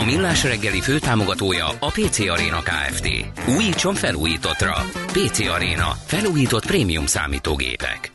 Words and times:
A 0.00 0.04
Millás 0.04 0.44
reggeli 0.44 0.80
főtámogatója 0.80 1.66
a 1.66 1.90
PC 1.90 2.18
Arena 2.18 2.60
Kft. 2.62 3.08
Újítson 3.56 3.94
felújítottra. 3.94 4.72
PC 5.06 5.38
Arena. 5.40 5.90
Felújított 6.06 6.66
prémium 6.66 7.06
számítógépek. 7.06 8.10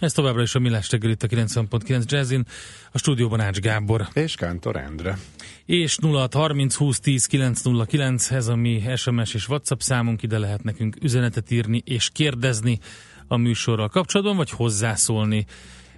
Ez 0.00 0.12
továbbra 0.12 0.42
is 0.42 0.54
a 0.54 0.58
Millás 0.58 0.90
reggel 0.90 1.10
itt 1.10 1.22
a 1.22 1.26
90.9 1.26 2.04
Jazzin, 2.04 2.44
a 2.92 2.98
stúdióban 2.98 3.40
Ács 3.40 3.58
Gábor. 3.58 4.08
És 4.12 4.34
Kántor 4.34 4.76
Endre. 4.76 5.18
És 5.66 5.96
0630 6.00 6.74
20 6.74 7.00
10 7.00 7.26
909, 7.26 8.30
ez 8.30 8.48
a 8.48 8.56
mi 8.56 8.82
SMS 8.96 9.34
és 9.34 9.48
WhatsApp 9.48 9.80
számunk, 9.80 10.22
ide 10.22 10.38
lehet 10.38 10.62
nekünk 10.62 10.96
üzenetet 11.02 11.50
írni 11.50 11.82
és 11.84 12.10
kérdezni 12.12 12.78
a 13.26 13.36
műsorral 13.36 13.88
kapcsolatban, 13.88 14.36
vagy 14.36 14.50
hozzászólni 14.50 15.46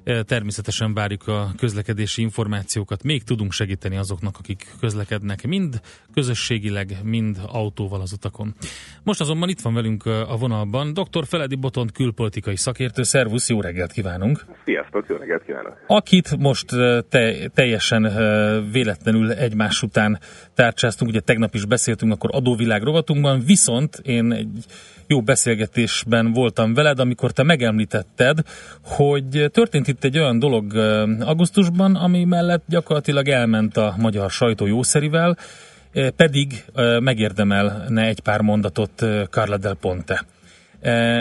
Természetesen 0.04 0.94
várjuk 0.94 1.28
a 1.28 1.50
közlekedési 1.56 2.22
információkat, 2.22 3.02
még 3.02 3.22
tudunk 3.22 3.52
segíteni 3.52 3.96
azoknak, 3.96 4.36
akik 4.38 4.66
közlekednek 4.80 5.46
mind 5.46 5.80
közösségileg, 6.14 6.96
mind 7.02 7.40
autóval 7.46 8.00
az 8.00 8.12
utakon. 8.12 8.54
Most 9.02 9.20
azonban 9.20 9.48
itt 9.48 9.60
van 9.60 9.74
velünk 9.74 10.06
a 10.06 10.36
vonalban 10.38 10.92
dr. 10.92 11.26
Feledi 11.26 11.54
Botont 11.54 11.92
külpolitikai 11.92 12.56
szakértő. 12.56 13.02
Szervusz, 13.02 13.48
jó 13.48 13.60
reggelt 13.60 13.92
kívánunk! 13.92 14.44
Sziasztok, 14.64 15.06
jó 15.08 15.16
reggelt 15.16 15.44
kívánok! 15.44 15.84
Akit 15.86 16.36
most 16.36 16.66
te, 17.08 17.48
teljesen 17.54 18.02
véletlenül 18.72 19.32
egymás 19.32 19.82
után 19.82 20.18
tárcsáztunk, 20.54 21.10
ugye 21.10 21.20
tegnap 21.20 21.54
is 21.54 21.64
beszéltünk 21.64 22.12
akkor 22.12 22.30
adóvilág 22.32 22.82
rovatunkban, 22.82 23.40
viszont 23.40 24.00
én 24.02 24.32
egy 24.32 24.64
jó 25.06 25.22
beszélgetésben 25.22 26.32
voltam 26.32 26.74
veled, 26.74 26.98
amikor 26.98 27.30
te 27.32 27.42
megemlítetted, 27.42 28.38
hogy 28.82 29.46
történt 29.50 29.88
itt 29.92 30.04
egy 30.04 30.18
olyan 30.18 30.38
dolog 30.38 30.74
augusztusban, 31.20 31.96
ami 31.96 32.24
mellett 32.24 32.62
gyakorlatilag 32.66 33.28
elment 33.28 33.76
a 33.76 33.94
magyar 33.98 34.30
sajtó 34.30 34.66
jószerivel, 34.66 35.36
pedig 36.16 36.64
megérdemelne 37.00 38.02
egy 38.06 38.20
pár 38.20 38.40
mondatot 38.40 39.06
Carla 39.30 39.56
del 39.56 39.74
Ponte. 39.74 40.24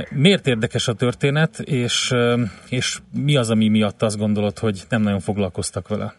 Miért 0.10 0.48
érdekes 0.48 0.88
a 0.88 0.94
történet, 0.94 1.60
és, 1.60 2.14
és 2.70 3.00
mi 3.14 3.38
az, 3.38 3.50
ami 3.50 3.68
miatt 3.68 4.02
azt 4.02 4.18
gondolod, 4.18 4.60
hogy 4.60 4.82
nem 4.90 5.02
nagyon 5.02 5.20
foglalkoztak 5.20 5.88
vele? 5.88 6.14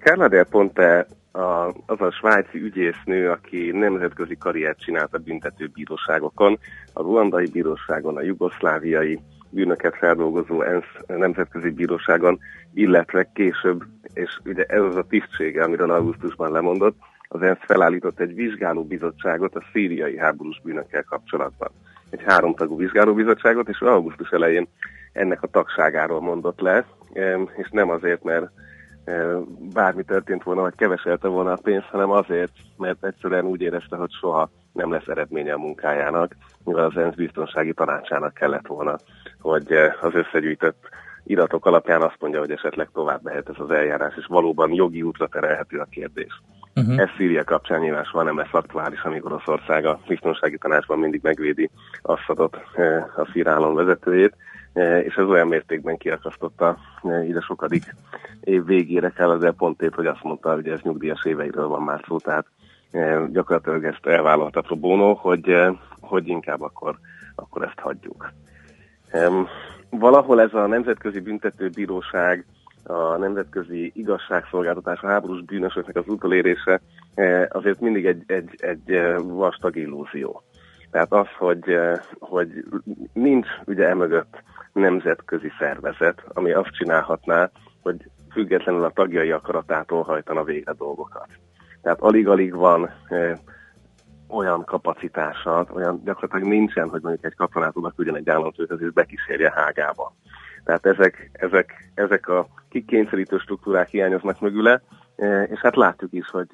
Carla 0.00 0.28
del 0.28 0.44
Ponte 0.44 1.06
a, 1.32 1.68
az 1.86 2.00
a 2.00 2.10
svájci 2.10 2.58
ügyésznő, 2.58 3.30
aki 3.30 3.70
nemzetközi 3.72 4.36
karriert 4.36 4.80
csinált 4.80 5.14
a 5.14 5.18
büntetőbíróságokon, 5.18 6.58
a 6.92 7.02
ruandai 7.02 7.46
bíróságon, 7.46 8.16
a 8.16 8.22
jugoszláviai 8.22 9.20
bűnöket 9.54 9.96
feldolgozó 9.96 10.62
ENSZ 10.62 10.96
nemzetközi 11.06 11.70
bíróságon, 11.70 12.38
illetve 12.74 13.30
később, 13.32 13.84
és 14.14 14.38
ugye 14.44 14.64
ez 14.64 14.82
az 14.82 14.96
a 14.96 15.06
tisztsége, 15.08 15.64
amiről 15.64 15.90
augusztusban 15.90 16.52
lemondott, 16.52 16.96
az 17.28 17.42
ENSZ 17.42 17.64
felállított 17.66 18.20
egy 18.20 18.34
vizsgálóbizottságot 18.34 19.54
a 19.54 19.64
szíriai 19.72 20.18
háborús 20.18 20.60
bűnökkel 20.64 21.02
kapcsolatban. 21.02 21.68
Egy 22.10 22.22
háromtagú 22.22 22.76
vizsgálóbizottságot, 22.76 23.68
és 23.68 23.80
augusztus 23.80 24.30
elején 24.30 24.68
ennek 25.12 25.42
a 25.42 25.46
tagságáról 25.46 26.20
mondott 26.20 26.60
le, 26.60 26.84
és 27.56 27.68
nem 27.70 27.90
azért, 27.90 28.22
mert 28.22 28.50
bármi 29.72 30.02
történt 30.02 30.42
volna, 30.42 30.60
vagy 30.60 30.74
keveselte 30.76 31.28
volna 31.28 31.52
a 31.52 31.58
pénzt, 31.62 31.86
hanem 31.86 32.10
azért, 32.10 32.52
mert 32.76 33.04
egyszerűen 33.04 33.44
úgy 33.44 33.60
érezte, 33.60 33.96
hogy 33.96 34.12
soha 34.12 34.50
nem 34.74 34.92
lesz 34.92 35.06
eredménye 35.06 35.52
a 35.52 35.58
munkájának, 35.58 36.36
mivel 36.64 36.84
az 36.84 36.96
ENSZ 36.96 37.14
biztonsági 37.14 37.72
tanácsának 37.72 38.34
kellett 38.34 38.66
volna, 38.66 38.96
hogy 39.40 39.72
az 40.00 40.14
összegyűjtött 40.14 40.88
iratok 41.24 41.66
alapján 41.66 42.02
azt 42.02 42.16
mondja, 42.20 42.40
hogy 42.40 42.50
esetleg 42.50 42.88
tovább 42.92 43.22
mehet 43.22 43.48
ez 43.48 43.54
az 43.58 43.70
eljárás, 43.70 44.14
és 44.16 44.26
valóban 44.26 44.72
jogi 44.72 45.02
útra 45.02 45.26
terelhető 45.26 45.78
a 45.78 45.86
kérdés. 45.90 46.42
Uh-huh. 46.74 47.00
Ez 47.00 47.08
Szíria 47.16 47.44
kapcsán 47.44 47.80
nyilván 47.80 48.04
soha 48.04 48.24
nem 48.24 48.36
lesz 48.36 48.52
aktuális, 48.52 49.00
amikor 49.00 49.32
Oroszország 49.32 49.84
a 49.84 50.00
biztonsági 50.06 50.58
tanácsban 50.58 50.98
mindig 50.98 51.20
megvédi 51.22 51.70
Assadot, 52.02 52.56
a 53.16 53.28
szír 53.32 53.48
állam 53.48 53.74
vezetőjét, 53.74 54.36
és 55.04 55.14
ez 55.14 55.24
olyan 55.24 55.48
mértékben 55.48 55.96
kiakasztotta 55.96 56.76
ide 57.26 57.40
sokadik 57.40 57.94
év 58.40 58.64
végére 58.64 59.08
kell 59.08 59.30
az 59.30 59.54
pontét, 59.56 59.94
hogy 59.94 60.06
azt 60.06 60.22
mondta, 60.22 60.54
hogy 60.54 60.68
ez 60.68 60.80
nyugdíjas 60.80 61.24
éveiről 61.24 61.68
van 61.68 61.82
már 61.82 62.04
szó, 62.06 62.18
tehát 62.18 62.46
gyakorlatilag 63.30 63.84
ezt 63.84 64.06
elvállalta 64.06 64.60
pro 64.60 64.76
bono, 64.76 65.14
hogy, 65.14 65.54
hogy 66.00 66.28
inkább 66.28 66.62
akkor, 66.62 66.98
akkor 67.34 67.62
ezt 67.62 67.78
hagyjuk. 67.78 68.32
Valahol 69.90 70.40
ez 70.40 70.54
a 70.54 70.66
Nemzetközi 70.66 71.20
Büntetőbíróság, 71.20 72.46
a 72.86 73.16
nemzetközi 73.16 73.92
igazságszolgáltatás, 73.94 75.00
a 75.00 75.06
háborús 75.06 75.42
bűnösöknek 75.42 75.96
az 75.96 76.04
utolérése 76.06 76.80
azért 77.48 77.80
mindig 77.80 78.06
egy, 78.06 78.22
egy, 78.26 78.54
egy 78.56 79.02
vastag 79.22 79.76
illúzió. 79.76 80.42
Tehát 80.90 81.12
az, 81.12 81.26
hogy, 81.38 81.78
hogy 82.18 82.64
nincs 83.12 83.46
ugye 83.64 83.88
emögött 83.88 84.42
nemzetközi 84.72 85.52
szervezet, 85.58 86.24
ami 86.28 86.52
azt 86.52 86.76
csinálhatná, 86.76 87.50
hogy 87.82 88.10
függetlenül 88.32 88.84
a 88.84 88.90
tagjai 88.90 89.30
akaratától 89.30 90.02
hajtana 90.02 90.44
végre 90.44 90.72
dolgokat. 90.72 91.28
Tehát 91.84 92.00
alig-alig 92.00 92.54
van 92.54 92.90
e, 93.08 93.38
olyan 94.28 94.64
kapacitása, 94.64 95.66
olyan 95.72 96.00
gyakorlatilag 96.04 96.48
nincsen, 96.48 96.88
hogy 96.88 97.02
mondjuk 97.02 97.24
egy 97.24 97.34
katonát 97.34 97.76
oda 97.76 97.92
küldjen 97.96 98.16
egy 98.16 98.28
államfőhöz 98.28 98.80
és 98.80 98.90
bekísérje 98.90 99.52
Hágába. 99.54 100.14
Tehát 100.64 100.86
ezek, 100.86 101.30
ezek, 101.32 101.90
ezek 101.94 102.28
a 102.28 102.46
kikényszerítő 102.68 103.38
struktúrák 103.38 103.88
hiányoznak 103.88 104.40
mögüle, 104.40 104.82
és 105.46 105.58
hát 105.60 105.76
látjuk 105.76 106.12
is, 106.12 106.28
hogy 106.28 106.48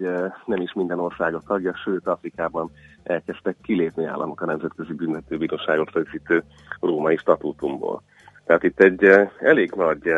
nem 0.44 0.60
is 0.60 0.72
minden 0.72 0.98
ország 0.98 1.34
a 1.34 1.42
tagja, 1.46 1.74
sőt 1.84 2.06
Afrikában 2.06 2.70
elkezdtek 3.02 3.56
kilépni 3.62 4.04
államok 4.04 4.40
a 4.40 4.46
Nemzetközi 4.46 4.92
Büntetőbíróságot 4.92 5.92
rögzítő 5.92 6.42
római 6.80 7.16
statútumból. 7.16 8.02
Tehát 8.46 8.62
itt 8.62 8.80
egy 8.80 9.04
elég 9.40 9.72
nagy, 9.76 10.14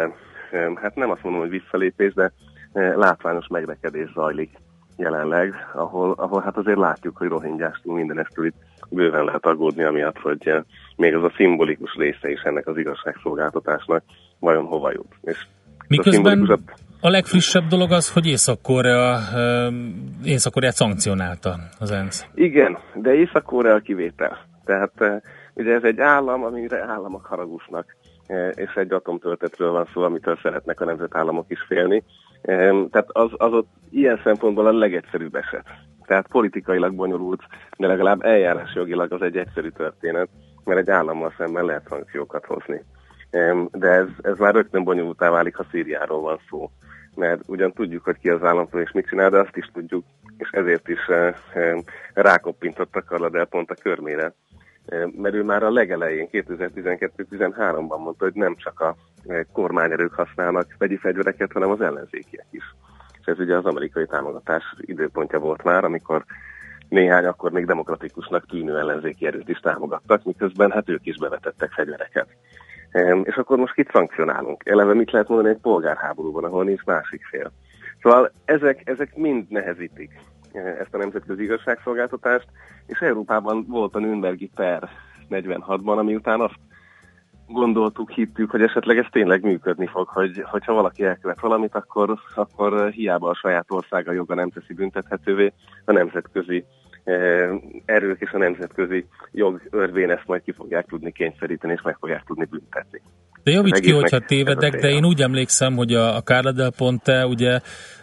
hát 0.75 0.95
nem 0.95 1.11
azt 1.11 1.23
mondom, 1.23 1.41
hogy 1.41 1.51
visszalépés, 1.51 2.15
de 2.15 2.33
látványos 2.73 3.47
megrekedés 3.47 4.13
zajlik 4.13 4.51
jelenleg, 4.97 5.55
ahol, 5.75 6.15
ahol 6.17 6.41
hát 6.41 6.57
azért 6.57 6.79
látjuk, 6.79 7.17
hogy 7.17 7.29
rohingyástól 7.29 7.95
mindenestől 7.95 8.47
itt 8.47 8.57
bőven 8.89 9.25
lehet 9.25 9.47
aggódni, 9.47 9.85
amiatt, 9.85 10.19
hogy 10.19 10.55
még 10.97 11.15
az 11.15 11.23
a 11.23 11.33
szimbolikus 11.37 11.95
része 11.95 12.31
is 12.31 12.41
ennek 12.41 12.67
az 12.67 12.77
igazságszolgáltatásnak 12.77 14.03
vajon 14.39 14.65
hova 14.65 14.91
jut. 14.93 15.15
És 15.23 15.47
Miközben 15.89 16.59
a 17.01 17.09
legfrissebb 17.09 17.67
dolog 17.67 17.93
az, 17.93 18.13
hogy 18.13 18.27
Észak-Korea, 18.27 19.19
Észak-Koreát 20.25 20.75
szankcionálta 20.75 21.55
az 21.79 21.91
ENSZ. 21.91 22.27
Igen, 22.35 22.79
de 22.95 23.15
Észak-Korea 23.15 23.79
kivétel. 23.79 24.39
Tehát 24.65 25.23
ugye 25.55 25.75
ez 25.75 25.83
egy 25.83 26.01
állam, 26.01 26.45
amire 26.45 26.85
államok 26.89 27.27
haragusnak, 27.27 27.97
és 28.55 28.73
egy 28.75 28.93
atomtöltetről 28.93 29.71
van 29.71 29.89
szó, 29.93 30.03
amitől 30.03 30.39
szeretnek 30.43 30.81
a 30.81 30.85
nemzetállamok 30.85 31.47
is 31.49 31.65
félni. 31.69 32.03
Tehát 32.91 33.07
az, 33.07 33.31
az 33.37 33.53
ott 33.53 33.69
ilyen 33.91 34.21
szempontból 34.25 34.67
a 34.67 34.73
legegyszerűbb 34.73 35.35
eset. 35.35 35.65
Tehát 36.07 36.29
politikailag 36.29 36.95
bonyolult, 36.95 37.41
de 37.79 37.87
legalább 37.87 38.23
eljárás 38.23 38.75
jogilag 38.75 39.13
az 39.13 39.23
egy 39.23 39.37
egyszerű 39.37 39.69
történet, 39.69 40.29
mert 40.65 40.81
egy 40.81 40.91
állammal 40.91 41.35
szemben 41.39 41.65
lehet 41.65 41.89
szankciókat 41.89 42.45
hozni. 42.45 42.85
De 43.73 43.89
ez, 43.89 44.07
ez 44.23 44.39
már 44.39 44.55
rögtön 44.55 44.85
bonyolultá 44.85 45.31
válik, 45.31 45.57
ha 45.57 45.65
Szíriáról 45.71 46.21
van 46.21 46.39
szó 46.49 46.71
mert 47.15 47.41
ugyan 47.47 47.73
tudjuk, 47.73 48.05
hogy 48.05 48.19
ki 48.19 48.29
az 48.29 48.43
államfő 48.43 48.81
és 48.81 48.93
mit 48.93 49.07
csinál, 49.07 49.31
de 49.31 49.39
azt 49.39 49.57
is 49.57 49.71
tudjuk, 49.73 50.05
és 50.37 50.51
ezért 50.51 50.89
is 50.89 51.07
eh, 51.07 51.35
eh, 51.55 51.79
rákoppintottak 52.15 53.05
Karladel 53.05 53.45
pont 53.45 53.71
a 53.71 53.75
körmére. 53.83 54.35
Mert 55.17 55.35
ő 55.35 55.43
már 55.43 55.63
a 55.63 55.71
legelején, 55.71 56.29
2012-13-ban 56.33 57.99
mondta, 57.99 58.25
hogy 58.25 58.35
nem 58.35 58.57
csak 58.57 58.81
a 58.81 58.97
kormányerők 59.53 60.13
használnak 60.13 60.67
vegyi 60.79 60.97
fegyvereket, 60.97 61.53
hanem 61.53 61.71
az 61.71 61.81
ellenzékiek 61.81 62.47
is. 62.51 62.75
És 63.21 63.27
ez 63.27 63.39
ugye 63.39 63.57
az 63.57 63.65
amerikai 63.65 64.07
támogatás 64.07 64.63
időpontja 64.81 65.39
volt 65.39 65.63
már, 65.63 65.85
amikor 65.85 66.25
néhány 66.89 67.25
akkor 67.25 67.51
még 67.53 67.67
demokratikusnak 67.67 68.47
tűnő 68.47 68.79
ellenzéki 68.79 69.27
erőt 69.27 69.49
is 69.49 69.59
támogattak, 69.59 70.25
miközben 70.25 70.71
hát 70.71 70.89
ők 70.89 71.07
is 71.07 71.17
bevetettek 71.19 71.71
fegyvereket. 71.71 72.29
És 73.23 73.35
akkor 73.35 73.59
most 73.59 73.75
kit 73.75 73.91
szankcionálunk? 73.93 74.69
Eleve 74.69 74.95
mit 74.95 75.11
lehet 75.11 75.29
mondani 75.29 75.55
egy 75.55 75.61
polgárháborúban, 75.61 76.45
ahol 76.45 76.65
nincs 76.65 76.85
másik 76.85 77.25
fél? 77.31 77.53
Szóval 78.03 78.33
ezek, 78.45 78.83
ezek 78.85 79.17
mind 79.17 79.47
nehezítik 79.49 80.11
ezt 80.53 80.95
a 80.95 80.99
nemzetközi 80.99 81.43
igazságszolgáltatást, 81.43 82.47
és 82.87 82.99
Európában 82.99 83.65
volt 83.69 83.95
a 83.95 83.99
Nürnbergi 83.99 84.51
per 84.55 84.89
46-ban, 85.31 85.97
ami 85.97 86.15
után 86.15 86.41
azt 86.41 86.59
gondoltuk, 87.47 88.11
hittük, 88.11 88.51
hogy 88.51 88.63
esetleg 88.63 88.99
ez 88.99 89.07
tényleg 89.11 89.43
működni 89.43 89.87
fog, 89.87 90.09
hogy, 90.09 90.43
hogyha 90.45 90.73
valaki 90.73 91.05
elkövet 91.05 91.41
valamit, 91.41 91.75
akkor, 91.75 92.19
akkor 92.35 92.91
hiába 92.91 93.29
a 93.29 93.35
saját 93.35 93.67
országa 93.69 94.13
joga 94.13 94.35
nem 94.35 94.51
teszi 94.51 94.75
büntethetővé, 94.75 95.53
a 95.85 95.93
nemzetközi 95.93 96.65
eh, 97.05 97.51
erők 97.85 98.21
és 98.21 98.31
a 98.31 98.39
nemzetközi 98.39 99.07
jog 99.33 99.61
örvén 99.71 100.11
ezt 100.11 100.27
majd 100.27 100.43
ki 100.43 100.53
fogják 100.53 100.87
tudni 100.87 101.13
kényszeríteni, 101.13 101.73
és 101.73 101.83
meg 101.83 101.97
fogják 102.01 102.23
tudni 102.27 102.45
büntetni. 102.45 103.03
De 103.43 103.51
javíts 103.51 103.81
ki, 103.81 103.93
hogyha 103.93 104.19
tévedek, 104.19 104.75
de 104.75 104.89
én 104.89 105.05
úgy 105.05 105.21
emlékszem, 105.21 105.75
hogy 105.75 105.95
a, 105.95 106.17
a 106.17 106.21
Carla 106.21 106.53
del 106.53 106.73
Ponte 106.77 107.27
ugye 107.27 107.61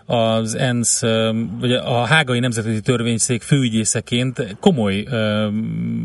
az 0.10 0.56
ENSZ, 0.56 1.02
vagy 1.60 1.72
a 1.72 2.06
Hágai 2.06 2.40
Nemzetközi 2.40 2.82
Törvényszék 2.82 3.42
főügyészeként 3.42 4.58
komoly 4.60 5.06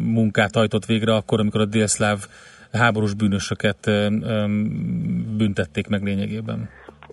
munkát 0.05 0.55
hajtott 0.55 0.85
végre 0.85 1.15
akkor, 1.15 1.41
amikor 1.41 1.61
a 1.61 1.65
délszláv 1.65 2.19
háborús 2.73 3.15
bűnösöket 3.15 3.91
büntették 5.37 5.89
meg 5.89 6.03
lényegében. 6.03 6.69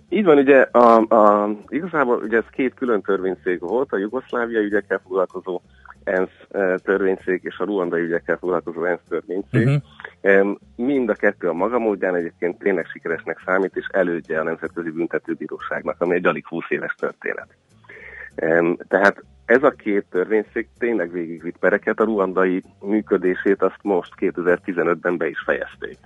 Így 0.08 0.24
van, 0.24 0.38
ugye 0.38 0.60
a, 0.70 0.98
a, 1.08 1.50
igazából 1.68 2.16
ugye 2.22 2.36
ez 2.36 2.44
két 2.50 2.74
külön 2.74 3.02
törvényszék 3.02 3.60
volt, 3.60 3.92
a 3.92 3.98
jugoszlávia 3.98 4.60
ügyekkel 4.60 5.00
foglalkozó 5.04 5.60
ENSZ 6.04 6.46
törvényszék 6.82 7.42
és 7.42 7.58
a 7.58 7.64
ruandai 7.64 8.02
ügyekkel 8.02 8.36
foglalkozó 8.36 8.84
ENSZ 8.84 9.04
törvényszék. 9.08 9.80
Uh-huh. 10.22 10.56
Mind 10.76 11.08
a 11.08 11.14
kettő 11.14 11.48
a 11.48 11.52
maga 11.52 11.78
módján 11.78 12.14
egyébként 12.14 12.58
tényleg 12.58 12.86
sikeresnek 12.86 13.42
számít, 13.44 13.76
és 13.76 13.86
elődje 13.90 14.40
a 14.40 14.42
Nemzetközi 14.42 14.90
Büntetőbíróságnak, 14.90 16.00
ami 16.00 16.14
egy 16.14 16.26
alig 16.26 16.46
20 16.46 16.64
éves 16.68 16.94
történet. 16.94 17.48
Tehát 18.88 19.24
ez 19.44 19.62
a 19.62 19.70
két 19.70 20.06
törvényszék 20.10 20.68
tényleg 20.78 21.12
végigvitt 21.12 21.58
pereket, 21.58 22.00
a 22.00 22.04
ruandai 22.04 22.62
működését 22.80 23.62
azt 23.62 23.78
most 23.82 24.12
2015-ben 24.16 25.16
be 25.16 25.28
is 25.28 25.42
fejezték. 25.44 25.96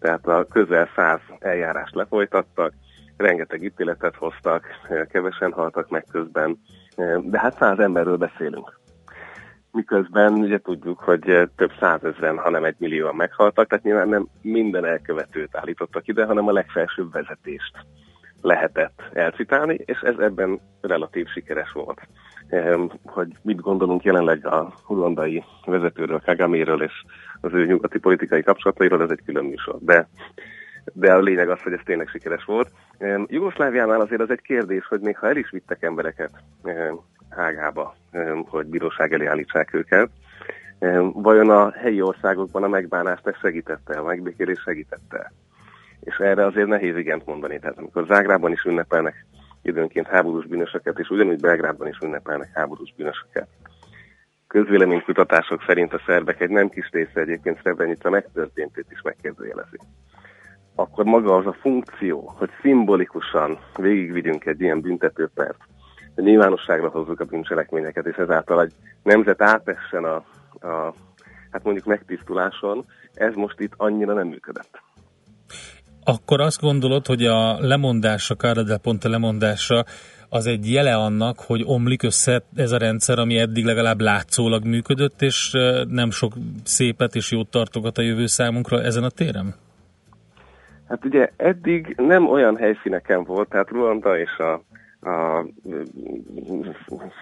Tehát 0.00 0.26
a 0.26 0.46
közel 0.50 0.88
száz 0.94 1.20
eljárást 1.38 1.94
lefolytattak, 1.94 2.72
rengeteg 3.16 3.62
ítéletet 3.62 4.16
hoztak, 4.16 4.66
kevesen 5.10 5.52
haltak 5.52 5.90
meg 5.90 6.04
közben, 6.10 6.58
de 7.20 7.38
hát 7.38 7.56
száz 7.56 7.78
emberről 7.78 8.16
beszélünk. 8.16 8.78
Miközben 9.76 10.32
ugye 10.32 10.58
tudjuk, 10.58 10.98
hogy 10.98 11.48
több 11.56 11.72
százezren, 11.80 12.38
hanem 12.38 12.64
egy 12.64 12.74
millióan 12.78 13.14
meghaltak, 13.14 13.68
tehát 13.68 13.84
nyilván 13.84 14.08
nem 14.08 14.26
minden 14.42 14.84
elkövetőt 14.84 15.56
állítottak 15.56 16.08
ide, 16.08 16.24
hanem 16.24 16.48
a 16.48 16.52
legfelsőbb 16.52 17.12
vezetést 17.12 17.72
lehetett 18.40 19.02
elcitálni, 19.12 19.78
és 19.84 20.00
ez 20.00 20.18
ebben 20.18 20.60
relatív 20.80 21.26
sikeres 21.26 21.72
volt. 21.72 22.00
Hogy 23.04 23.28
mit 23.42 23.60
gondolunk 23.60 24.02
jelenleg 24.02 24.46
a 24.46 24.72
ruandai 24.88 25.44
vezetőről, 25.64 26.20
Kagaméről 26.24 26.82
és 26.82 27.04
az 27.40 27.52
ő 27.52 27.66
nyugati 27.66 27.98
politikai 27.98 28.42
kapcsolatairól, 28.42 29.02
ez 29.02 29.10
egy 29.10 29.22
külön 29.24 29.44
műsor. 29.44 29.78
De, 29.80 30.08
de 30.92 31.12
a 31.12 31.20
lényeg 31.20 31.48
az, 31.48 31.60
hogy 31.60 31.72
ez 31.72 31.80
tényleg 31.84 32.08
sikeres 32.08 32.44
volt. 32.44 32.70
Jugoszláviánál 33.26 34.00
azért 34.00 34.20
az 34.20 34.30
egy 34.30 34.42
kérdés, 34.42 34.86
hogy 34.86 35.00
még 35.00 35.18
ha 35.18 35.28
el 35.28 35.36
is 35.36 35.50
vittek 35.50 35.82
embereket 35.82 36.30
Hágába, 37.30 37.94
hogy 38.48 38.66
bíróság 38.66 39.12
elé 39.12 39.26
állítsák 39.26 39.74
őket, 39.74 40.10
vajon 41.12 41.50
a 41.50 41.70
helyi 41.70 42.00
országokban 42.00 42.62
a 42.62 42.68
megbánást 42.68 43.26
ezt 43.26 43.40
segítette, 43.40 43.98
a 43.98 44.04
megbékélés 44.04 44.60
segítette? 44.60 45.32
és 46.06 46.16
erre 46.16 46.44
azért 46.44 46.66
nehéz 46.66 46.96
igent 46.96 47.26
mondani. 47.26 47.58
Tehát 47.58 47.78
amikor 47.78 48.06
Zágrában 48.06 48.52
is 48.52 48.62
ünnepelnek 48.62 49.26
időnként 49.62 50.06
háborús 50.06 50.46
bűnösöket, 50.46 50.98
és 50.98 51.08
ugyanúgy 51.08 51.40
Belgrádban 51.40 51.88
is 51.88 51.98
ünnepelnek 52.02 52.50
háborús 52.54 52.94
bűnösöket. 52.96 53.48
Közvéleménykutatások 54.46 55.62
szerint 55.66 55.92
a 55.92 56.02
szerbek 56.06 56.40
egy 56.40 56.50
nem 56.50 56.68
kis 56.68 56.88
része 56.90 57.20
egyébként 57.20 57.58
Srebrenica 57.58 58.10
megtörténtét 58.10 58.86
is 58.90 59.02
megkérdőjelezi. 59.02 59.78
Akkor 60.74 61.04
maga 61.04 61.36
az 61.36 61.46
a 61.46 61.52
funkció, 61.52 62.34
hogy 62.36 62.50
szimbolikusan 62.60 63.58
végigvigyünk 63.76 64.46
egy 64.46 64.60
ilyen 64.60 64.80
büntetőpert, 64.80 65.58
nyilvánosságra 66.22 66.88
hozzuk 66.88 67.20
a 67.20 67.24
bűncselekményeket, 67.24 68.06
és 68.06 68.16
ezáltal 68.16 68.62
egy 68.62 68.72
nemzet 69.02 69.42
átessen 69.42 70.04
a, 70.04 70.16
a 70.68 70.94
hát 71.50 71.64
mondjuk 71.64 71.86
megtisztuláson, 71.86 72.84
ez 73.14 73.34
most 73.34 73.60
itt 73.60 73.72
annyira 73.76 74.14
nem 74.14 74.26
működött 74.26 74.80
akkor 76.08 76.40
azt 76.40 76.60
gondolod, 76.60 77.06
hogy 77.06 77.24
a 77.24 77.60
lemondása, 77.60 78.34
Kára 78.34 78.78
Ponte 78.82 79.08
lemondása 79.08 79.84
az 80.28 80.46
egy 80.46 80.72
jele 80.72 80.94
annak, 80.94 81.36
hogy 81.46 81.62
omlik 81.66 82.02
össze 82.02 82.42
ez 82.56 82.72
a 82.72 82.78
rendszer, 82.78 83.18
ami 83.18 83.38
eddig 83.38 83.64
legalább 83.64 84.00
látszólag 84.00 84.64
működött, 84.64 85.22
és 85.22 85.52
nem 85.88 86.10
sok 86.10 86.32
szépet 86.64 87.14
és 87.14 87.32
jót 87.32 87.50
tartogat 87.50 87.98
a 87.98 88.02
jövő 88.02 88.26
számunkra 88.26 88.82
ezen 88.82 89.02
a 89.02 89.10
téren? 89.10 89.54
Hát 90.88 91.04
ugye 91.04 91.30
eddig 91.36 91.94
nem 91.96 92.28
olyan 92.28 92.56
helyszíneken 92.56 93.24
volt, 93.24 93.48
tehát 93.48 93.70
Ruanda 93.70 94.18
és 94.18 94.38
a, 94.38 94.60
a, 95.06 95.46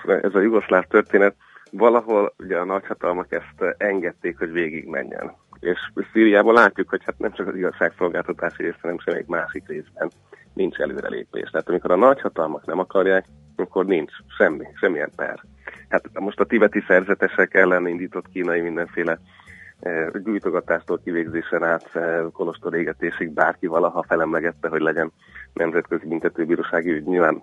ez 0.05 0.35
a 0.35 0.41
jugoszláv 0.41 0.85
történet 0.87 1.35
valahol 1.71 2.35
ugye 2.39 2.59
a 2.59 2.65
nagyhatalmak 2.65 3.33
ezt 3.33 3.75
engedték, 3.79 4.39
hogy 4.39 4.53
végig 4.53 4.87
menjen 4.87 5.35
és 5.65 5.79
Szíriában 6.13 6.55
látjuk, 6.55 6.89
hogy 6.89 7.03
hát 7.05 7.19
nem 7.19 7.33
csak 7.33 7.47
az 7.47 7.57
igazságszolgáltatási 7.57 8.63
rész, 8.63 8.81
hanem 8.81 8.99
semmelyik 8.99 9.27
másik 9.27 9.69
részben 9.69 10.11
nincs 10.55 10.79
előrelépés. 10.79 11.51
Tehát 11.51 11.69
amikor 11.69 11.91
a 11.91 11.97
nagyhatalmak 11.97 12.67
nem 12.67 12.79
akarják, 12.79 13.25
akkor 13.57 13.87
nincs 13.87 14.13
semmi, 14.37 14.65
semmilyen 14.75 15.11
per. 15.17 15.41
Hát 15.89 16.21
most 16.21 16.41
a 16.41 16.45
tibeti 16.45 16.85
szerzetesek 16.87 17.55
ellen 17.55 17.87
indított 17.87 18.29
kínai 18.29 18.61
mindenféle 18.61 19.19
e, 19.81 20.11
gyújtogatástól 20.25 21.01
kivégzésen 21.05 21.65
át 21.65 21.97
e, 21.97 22.25
kolostor 22.33 22.75
égetésig 22.75 23.31
bárki 23.31 23.67
valaha 23.67 24.05
felemlegette, 24.09 24.69
hogy 24.69 24.81
legyen 24.81 25.13
nemzetközi 25.53 26.07
büntetőbírósági 26.07 26.91
ügy. 26.91 27.05
Nyilván 27.05 27.43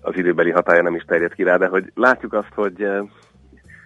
az 0.00 0.16
időbeli 0.16 0.50
hatája 0.50 0.82
nem 0.82 0.94
is 0.94 1.02
terjed 1.02 1.34
ki 1.34 1.42
rá, 1.42 1.56
de 1.56 1.66
hogy 1.66 1.92
látjuk 1.94 2.32
azt, 2.32 2.52
hogy, 2.54 2.82
e, 2.82 3.04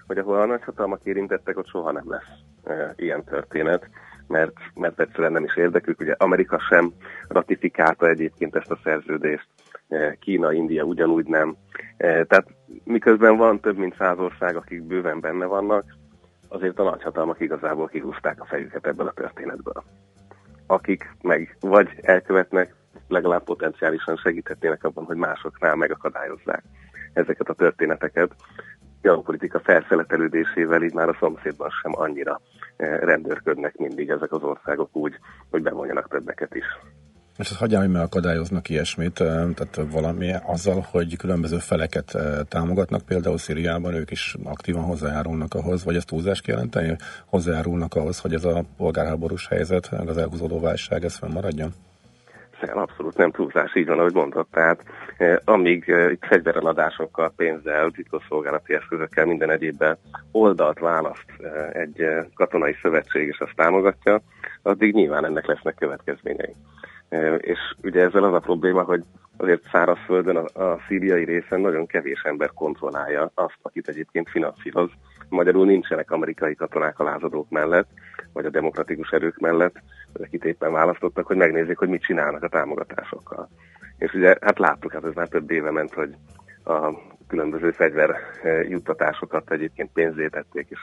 hogy 0.07 0.19
ahol 0.19 0.41
a 0.41 0.47
nagyhatalmak 0.47 1.05
érintettek, 1.05 1.59
ott 1.59 1.69
soha 1.69 1.93
nem 1.93 2.11
lesz 2.11 2.31
e, 2.65 2.93
ilyen 2.97 3.25
történet, 3.25 3.89
mert, 4.29 4.55
mert 4.75 5.01
egyszerűen 5.01 5.33
nem 5.33 5.45
is 5.45 5.57
érdekük. 5.57 6.01
Ugye 6.01 6.15
Amerika 6.19 6.59
sem 6.69 6.93
ratifikálta 7.29 8.09
egyébként 8.09 8.57
ezt 8.57 8.71
a 8.71 8.79
szerződést, 8.85 9.47
e, 9.89 10.15
Kína, 10.21 10.53
India 10.53 10.83
ugyanúgy 10.83 11.27
nem. 11.27 11.57
Tehát 11.97 12.47
miközben 12.85 13.37
van 13.37 13.61
több 13.61 13.77
mint 13.77 13.97
száz 13.97 14.19
ország, 14.19 14.57
akik 14.57 14.83
bőven 14.83 15.21
benne 15.21 15.45
vannak, 15.45 15.85
azért 16.49 16.79
a 16.79 16.83
nagyhatalmak 16.83 17.41
igazából 17.41 17.89
kihúzták 17.89 18.41
a 18.41 18.45
fejüket 18.45 18.87
ebből 18.87 19.07
a 19.07 19.13
történetből. 19.13 19.85
Akik 20.67 21.11
meg 21.23 21.57
vagy 21.61 21.89
elkövetnek, 22.03 22.75
legalább 23.09 23.45
potenciálisan 23.45 24.17
segíthetnének 24.17 24.85
abban, 24.85 25.05
hogy 25.05 25.17
másoknál 25.17 25.75
megakadályozzák 25.75 26.63
ezeket 27.13 27.49
a 27.49 27.55
történeteket, 27.55 28.31
geopolitika 29.07 29.61
felszeletelődésével 29.61 30.83
így 30.83 30.93
már 30.93 31.09
a 31.09 31.17
szomszédban 31.21 31.71
sem 31.83 31.93
annyira 31.95 32.41
eh, 32.77 32.99
rendőrködnek 32.99 33.77
mindig 33.77 34.09
ezek 34.09 34.33
az 34.33 34.43
országok 34.43 34.97
úgy, 34.97 35.15
hogy 35.51 35.63
bevonjanak 35.63 36.09
többeket 36.09 36.55
is. 36.55 36.65
És 37.39 37.51
ezt 37.51 37.59
hagyjál, 37.59 37.81
hogy 37.81 37.91
megakadályoznak 37.91 38.69
ilyesmit, 38.69 39.21
eh, 39.21 39.27
tehát 39.27 39.91
valami 39.91 40.33
azzal, 40.47 40.87
hogy 40.91 41.17
különböző 41.17 41.59
feleket 41.59 42.15
eh, 42.15 42.39
támogatnak, 42.49 43.03
például 43.03 43.39
Szíriában 43.39 43.95
ők 43.95 44.11
is 44.11 44.37
aktívan 44.45 44.83
hozzájárulnak 44.83 45.55
ahhoz, 45.55 45.85
vagy 45.85 45.97
ezt 45.97 46.07
túlzás 46.07 46.41
kijelenteni, 46.41 46.97
hozzájárulnak 47.27 47.95
ahhoz, 47.95 48.21
hogy 48.21 48.35
ez 48.35 48.45
a 48.45 48.65
polgárháborús 48.77 49.49
helyzet, 49.49 49.87
az 50.07 50.17
elhúzódó 50.17 50.61
válság, 50.61 51.05
ez 51.05 51.17
fennmaradjon? 51.17 51.75
Abszolút 52.61 53.17
nem 53.17 53.31
túlzás, 53.31 53.75
így 53.75 53.87
van, 53.87 53.99
ahogy 53.99 54.15
mondott. 54.15 54.49
Tehát 54.51 54.85
eh, 55.17 55.37
amíg 55.45 55.89
eh, 55.89 56.11
itt 56.11 56.25
fegyvereladásokkal, 56.25 57.33
pénzzel, 57.37 57.91
titkosszolgálati 57.91 58.75
eszközökkel, 58.75 59.27
minden 59.27 59.51
egyébben 59.51 59.99
oldalt 60.33 60.79
választ 60.79 61.25
eh, 61.39 61.71
egy 61.71 62.01
eh, 62.01 62.25
katonai 62.35 62.77
szövetség, 62.83 63.27
és 63.27 63.39
azt 63.39 63.55
támogatja, 63.57 64.21
addig 64.63 64.95
nyilván 64.95 65.25
ennek 65.25 65.47
lesznek 65.47 65.75
következményei. 65.75 66.55
Eh, 67.09 67.35
és 67.41 67.59
ugye 67.83 68.03
ezzel 68.03 68.25
az 68.25 68.35
a 68.35 68.39
probléma, 68.39 68.83
hogy 68.83 69.03
azért 69.37 69.63
szárazföldön 69.73 70.37
a, 70.37 70.63
a 70.63 70.79
szíriai 70.89 71.25
részen 71.25 71.61
nagyon 71.61 71.87
kevés 71.87 72.23
ember 72.23 72.51
kontrollálja 72.55 73.31
azt, 73.35 73.59
akit 73.63 73.89
egyébként 73.89 74.31
finanszíroz. 74.31 74.91
Magyarul 75.29 75.67
nincsenek 75.67 76.11
amerikai 76.11 76.55
katonák 76.55 76.99
a 76.99 77.05
lázadók 77.05 77.51
mellett, 77.51 77.89
vagy 78.33 78.45
a 78.45 78.51
demokratikus 78.51 79.11
erők 79.11 79.39
mellett, 79.39 79.75
akit 80.21 80.45
éppen 80.45 80.73
választottak, 80.73 81.27
hogy 81.27 81.37
megnézzék, 81.37 81.79
hogy 81.79 81.89
mit 81.89 82.03
csinálnak 82.03 82.43
a 82.43 82.49
támogatásokkal. 82.49 83.49
És 83.99 84.13
ugye, 84.13 84.37
hát 84.41 84.59
láttuk, 84.59 84.93
hát 84.93 85.05
ez 85.05 85.15
már 85.15 85.29
több 85.29 85.51
éve 85.51 85.71
ment, 85.71 85.93
hogy 85.93 86.15
a 86.65 86.91
különböző 87.29 87.71
fegyver 87.71 88.11
eh, 88.43 88.69
juttatásokat 88.69 89.53
egyébként 89.53 89.91
pénzé 89.93 90.29
tették, 90.29 90.67
és 90.69 90.79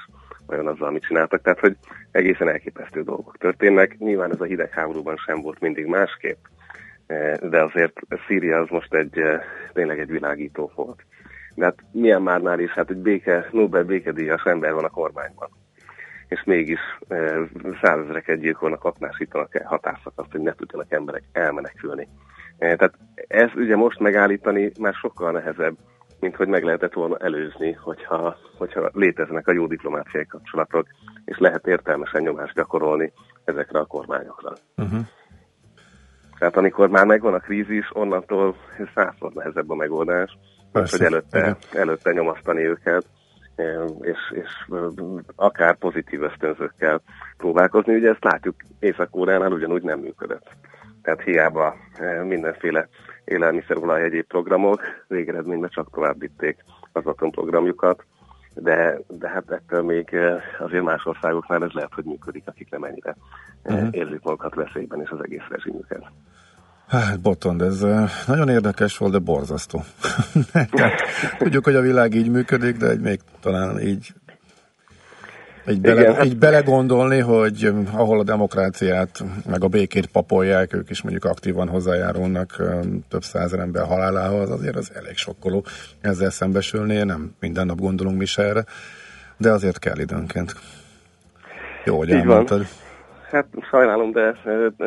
olyan 0.47 0.67
azzal, 0.67 0.87
amit 0.87 1.05
csináltak. 1.05 1.41
Tehát, 1.41 1.59
hogy 1.59 1.77
egészen 2.11 2.49
elképesztő 2.49 3.03
dolgok 3.03 3.37
történnek. 3.37 3.97
Nyilván 3.97 4.31
ez 4.31 4.41
a 4.41 4.45
hidegháborúban 4.45 5.15
sem 5.17 5.41
volt 5.41 5.59
mindig 5.59 5.85
másképp, 5.85 6.45
eh, 7.07 7.33
de 7.37 7.63
azért 7.63 7.99
Szíria 8.27 8.59
az 8.59 8.69
most 8.69 8.93
egy, 8.93 9.17
eh, 9.17 9.41
tényleg 9.73 9.99
egy 9.99 10.11
világító 10.11 10.71
volt. 10.75 11.05
De 11.55 11.65
hát 11.65 11.77
milyen 11.91 12.21
márnál 12.21 12.59
is, 12.59 12.71
hát 12.71 12.89
egy 12.89 12.97
béke, 12.97 13.47
Nobel 13.51 13.83
békedíjas 13.83 14.43
ember 14.43 14.73
van 14.73 14.83
a 14.83 14.89
kormányban. 14.89 15.49
És 16.27 16.44
mégis 16.44 16.80
e, 17.08 17.39
százezreket 17.82 18.39
gyilkolnak, 18.39 18.84
aknásítanak 18.84 19.56
el 19.56 19.80
azt, 20.15 20.32
hogy 20.32 20.42
ne 20.42 20.53
tudjanak 20.53 20.92
emberek 20.92 21.24
elmenekülni. 21.32 22.08
E, 22.58 22.75
tehát 22.75 22.94
ez 23.27 23.50
ugye 23.56 23.75
most 23.75 24.00
megállítani 24.00 24.72
már 24.80 24.94
sokkal 24.94 25.32
nehezebb, 25.32 25.77
mint 26.20 26.36
hogy 26.36 26.48
meg 26.48 26.63
lehetett 26.63 26.94
volna 26.94 27.18
előzni, 27.18 27.72
hogyha, 27.72 28.36
hogyha 28.58 28.89
léteznek 28.94 29.48
a 29.48 29.53
jó 29.53 29.68
diplomáciai 29.68 30.25
kapcsolatok, 30.25 30.88
és 31.25 31.38
lehet 31.38 31.68
értelmesen 31.68 32.22
nyomást 32.22 32.53
gyakorolni 32.53 33.12
ezekre 33.44 33.80
a 33.80 33.86
kormányokra. 33.86 34.53
Uh-huh. 34.77 35.00
Tehát 36.39 36.58
amikor 36.58 36.89
már 36.89 37.06
megvan 37.06 37.34
a 37.34 37.39
krízis, 37.39 37.89
onnantól 37.94 38.56
százszor 38.94 39.32
nehezebb 39.34 39.70
a 39.70 39.75
megoldás, 39.75 40.38
Persze, 40.72 40.98
hogy 40.98 41.06
előtte, 41.06 41.58
előtte 41.72 42.12
nyomasztani 42.12 42.62
őket, 42.62 43.06
és, 44.01 44.17
és 44.31 44.67
akár 45.36 45.77
pozitív 45.77 46.22
ösztönzőkkel 46.22 47.01
próbálkozni. 47.38 47.95
Ugye 47.95 48.10
ezt 48.10 48.24
látjuk, 48.24 48.55
Észak-Koreánál 48.79 49.51
ugyanúgy 49.51 49.83
nem 49.83 50.00
működött. 50.00 50.50
Tehát 51.01 51.22
hiába 51.22 51.75
mindenféle 52.24 52.88
élelmiszerolaj 53.25 54.03
egyéb 54.03 54.25
programok, 54.27 54.81
végeredményben 55.07 55.69
csak 55.69 55.91
tovább 55.91 56.19
vitték 56.19 56.63
az 56.91 57.05
atomprogramjukat, 57.05 58.05
de, 58.55 59.00
de 59.07 59.29
hát 59.29 59.51
ettől 59.51 59.81
még 59.81 60.15
azért 60.60 60.83
más 60.83 61.05
országoknál 61.05 61.63
ez 61.63 61.72
lehet, 61.72 61.93
hogy 61.93 62.03
működik, 62.03 62.43
akik 62.45 62.69
nem 62.69 62.83
ennyire 62.83 63.15
uh-huh. 63.63 63.88
érzik 63.91 64.22
magukat 64.24 64.55
veszélyben 64.55 65.01
és 65.01 65.10
az 65.10 65.24
egész 65.24 65.48
rezsimüket. 65.50 66.03
Hát 66.87 67.19
Botond, 67.19 67.61
ez 67.61 67.85
nagyon 68.27 68.49
érdekes 68.49 68.97
volt, 68.97 69.11
de 69.11 69.17
borzasztó. 69.17 69.83
Tudjuk, 71.37 71.63
hogy 71.63 71.75
a 71.75 71.81
világ 71.81 72.13
így 72.13 72.29
működik, 72.29 72.77
de 72.77 72.89
egy 72.89 72.99
még 72.99 73.19
talán 73.41 73.79
így 73.79 74.13
így, 75.67 75.81
bele, 75.81 76.01
Igen, 76.01 76.25
így 76.25 76.37
belegondolni, 76.37 77.19
hogy 77.19 77.73
ahol 77.91 78.19
a 78.19 78.23
demokráciát, 78.23 79.23
meg 79.49 79.63
a 79.63 79.67
békét 79.67 80.05
papolják, 80.05 80.73
ők 80.73 80.89
is 80.89 81.01
mondjuk 81.01 81.25
aktívan 81.25 81.67
hozzájárulnak 81.67 82.63
több 83.09 83.23
százer 83.23 83.59
ember 83.59 83.85
halálához, 83.85 84.49
azért 84.49 84.75
az 84.75 84.91
elég 84.95 85.17
sokkoló 85.17 85.65
ezzel 86.01 86.29
szembesülni, 86.29 87.03
nem 87.03 87.35
minden 87.39 87.65
nap 87.65 87.79
gondolunk 87.79 88.17
mi 88.17 88.25
se 88.25 88.43
erre, 88.43 88.65
de 89.37 89.51
azért 89.51 89.79
kell 89.79 89.99
időnként. 89.99 90.55
Jó, 91.85 91.97
hogy 91.97 92.11
elmondtad. 92.11 92.57
Van. 92.57 92.67
Hát 93.33 93.47
sajnálom, 93.69 94.11
de 94.11 94.35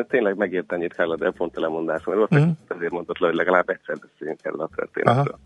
tényleg 0.07 0.37
megért 0.37 0.71
ennyit 0.71 0.93
kell 0.93 1.11
a 1.11 1.31
pont 1.31 1.57
a 1.57 1.61
lemondás, 1.61 2.03
mert 2.03 2.35
mm. 2.35 2.49
azért 2.67 2.91
mondott 2.91 3.19
le, 3.19 3.27
hogy 3.27 3.35
legalább 3.35 3.69
egyszer 3.69 3.95
beszéljünk 4.01 4.39
erről 4.43 4.61
a 4.61 4.69
történetről. 4.75 5.39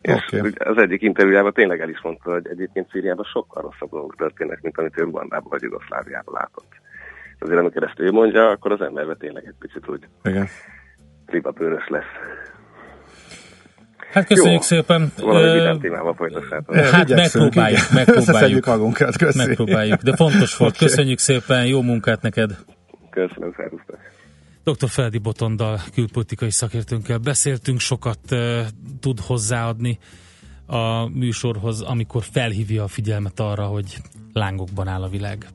És 0.00 0.24
okay. 0.32 0.52
az 0.58 0.76
egyik 0.76 1.02
interjújában 1.02 1.52
tényleg 1.52 1.80
el 1.80 1.88
is 1.88 2.00
mondta, 2.02 2.32
hogy 2.32 2.48
egyébként 2.48 2.90
Szíriában 2.90 3.24
sokkal 3.24 3.62
rosszabb 3.62 3.90
dolgok 3.90 4.16
történnek, 4.16 4.62
mint 4.62 4.78
amit 4.78 4.98
ő 4.98 5.02
Rwandában 5.02 5.48
vagy 5.50 5.62
Jugoszláviában 5.62 6.34
látott. 6.34 6.72
Azért 7.38 7.58
amikor 7.58 7.82
ezt 7.82 8.00
ő 8.00 8.10
mondja, 8.10 8.48
akkor 8.48 8.72
az 8.72 8.80
emberbe 8.80 9.14
tényleg 9.14 9.46
egy 9.46 9.54
picit 9.58 9.88
úgy 9.88 10.08
Igen. 10.22 10.46
ribabőrös 11.26 11.88
lesz. 11.88 12.12
Hát 14.14 14.26
köszönjük 14.26 14.54
Jó, 14.54 14.60
szépen. 14.60 15.12
Valami 15.16 15.78
témával 15.78 16.14
folytassátok. 16.14 16.76
Hát 16.76 17.08
megpróbáljuk, 17.08 17.90
megpróbáljuk. 17.92 18.66
magunkat, 18.66 19.16
köszönjük. 19.16 19.58
Megpróbáljuk, 19.58 20.02
de 20.02 20.16
fontos 20.16 20.56
volt. 20.56 20.76
Köszönjük 20.76 21.18
szépen, 21.18 21.66
jó 21.66 21.82
munkát 21.82 22.22
neked. 22.22 22.56
Köszönöm, 23.10 23.54
szervusztok. 23.56 23.98
Dr. 24.64 24.88
Feldi 24.88 25.18
Botondal, 25.18 25.80
külpolitikai 25.94 26.50
szakértőnkkel 26.50 27.18
beszéltünk, 27.18 27.80
sokat 27.80 28.18
uh, 28.30 28.60
tud 29.00 29.20
hozzáadni 29.20 29.98
a 30.66 31.08
műsorhoz, 31.08 31.80
amikor 31.80 32.22
felhívja 32.22 32.82
a 32.82 32.88
figyelmet 32.88 33.40
arra, 33.40 33.64
hogy 33.64 33.96
lángokban 34.32 34.88
áll 34.88 35.02
a 35.02 35.08
világ. 35.08 35.46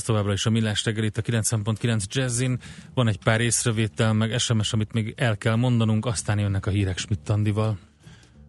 Ez 0.00 0.06
továbbra 0.06 0.32
is 0.32 0.46
a 0.46 0.50
Millás 0.50 0.84
reggel 0.84 1.04
itt 1.04 1.16
a 1.16 1.22
90.9 1.22 2.04
Jazzin. 2.06 2.58
Van 2.94 3.08
egy 3.08 3.18
pár 3.18 3.40
észrevétel, 3.40 4.12
meg 4.12 4.38
SMS, 4.38 4.72
amit 4.72 4.92
még 4.92 5.14
el 5.16 5.36
kell 5.36 5.54
mondanunk, 5.54 6.06
aztán 6.06 6.38
jönnek 6.38 6.66
a 6.66 6.70
hírek 6.70 6.98
Schmidt 6.98 7.28
Andival. 7.28 7.78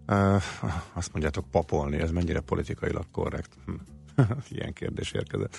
Uh, 0.07 0.43
azt 0.93 1.11
mondjátok 1.11 1.45
papolni, 1.49 1.97
ez 1.97 2.11
mennyire 2.11 2.39
politikailag 2.39 3.05
korrekt? 3.11 3.49
Hm. 3.65 3.73
Ilyen 4.49 4.73
kérdés 4.73 5.11
érkezett. 5.11 5.57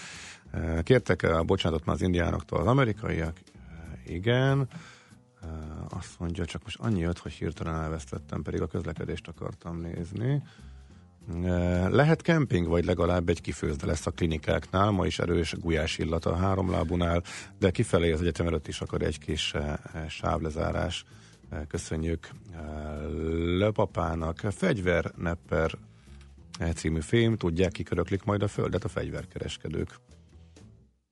Uh, 0.52 0.82
kértek 0.82 1.22
uh, 1.22 1.44
bocsánatot 1.44 1.86
már 1.86 1.94
az 1.94 2.02
indiánoktól 2.02 2.60
az 2.60 2.66
amerikaiak? 2.66 3.36
Uh, 3.54 4.14
igen. 4.14 4.68
Azt 5.88 6.18
mondja, 6.18 6.44
csak 6.44 6.62
most 6.62 6.78
annyi 6.80 7.00
jött, 7.00 7.18
hogy 7.18 7.32
hirtelen 7.32 7.74
elvesztettem, 7.74 8.42
pedig 8.42 8.60
a 8.60 8.66
közlekedést 8.66 9.28
akartam 9.28 9.80
nézni. 9.80 10.42
Lehet 11.90 12.22
kemping, 12.22 12.66
vagy 12.66 12.84
legalább 12.84 13.28
egy 13.28 13.40
kifőzde 13.40 13.86
lesz 13.86 14.06
a 14.06 14.10
klinikáknál, 14.10 14.90
ma 14.90 15.06
is 15.06 15.18
erős 15.18 15.54
gulyás 15.58 15.98
illata 15.98 16.30
a 16.30 16.36
háromlábunál, 16.36 17.22
de 17.58 17.70
kifelé 17.70 18.12
az 18.12 18.20
egyetem 18.20 18.46
előtt 18.46 18.68
is 18.68 18.80
akar 18.80 19.02
egy 19.02 19.18
kis 19.18 19.54
sávlezárás. 20.08 21.04
Köszönjük 21.68 22.28
Lepapának. 23.58 24.38
Fegyvernepper 24.50 25.78
című 26.74 27.00
film, 27.00 27.36
tudják, 27.36 27.72
kiköröklik 27.72 28.22
majd 28.22 28.42
a 28.42 28.48
földet 28.48 28.84
a 28.84 28.88
fegyverkereskedők. 28.88 29.98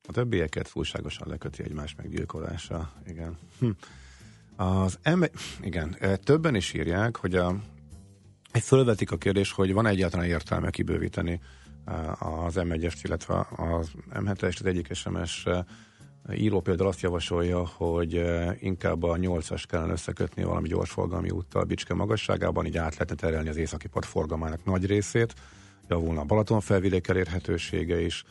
A 0.08 0.12
többieket 0.12 0.70
túlságosan 0.72 1.28
leköti 1.28 1.62
egymás 1.62 1.94
meggyilkolása. 1.94 2.92
Igen. 3.06 3.38
Hm. 3.58 3.70
Az 4.56 4.98
em- 5.02 5.30
igen, 5.60 5.96
többen 6.24 6.54
is 6.54 6.72
írják, 6.72 7.16
hogy 7.16 7.34
a 7.34 7.56
fölvetik 8.58 9.10
a 9.10 9.16
kérdés, 9.16 9.52
hogy 9.52 9.72
van 9.72 9.86
egyáltalán 9.86 10.26
értelme 10.26 10.70
kibővíteni 10.70 11.40
eh, 11.84 12.44
az 12.44 12.54
M1-est, 12.56 12.98
illetve 13.02 13.46
az 13.56 13.90
M7-est, 14.12 14.60
az 14.60 14.66
egyik 14.66 14.94
SMS 14.94 15.46
eh, 15.46 15.64
író 16.32 16.60
például 16.60 16.88
azt 16.88 17.00
javasolja, 17.00 17.66
hogy 17.66 18.16
eh, 18.16 18.62
inkább 18.62 19.02
a 19.02 19.16
8-as 19.16 19.62
kellene 19.68 19.92
összekötni 19.92 20.42
valami 20.42 20.68
gyorsforgalmi 20.68 21.30
úttal 21.30 21.64
Bicske 21.64 21.94
magasságában, 21.94 22.66
így 22.66 22.76
át 22.76 22.92
lehetne 22.92 23.14
terelni 23.14 23.48
az 23.48 23.56
északi 23.56 23.88
part 23.88 24.06
forgalmának 24.06 24.64
nagy 24.64 24.86
részét, 24.86 25.34
javulna 25.88 26.20
a 26.20 26.24
Balaton 26.24 26.60
felvidék 26.60 27.08
elérhetősége 27.08 28.00
is, 28.00 28.24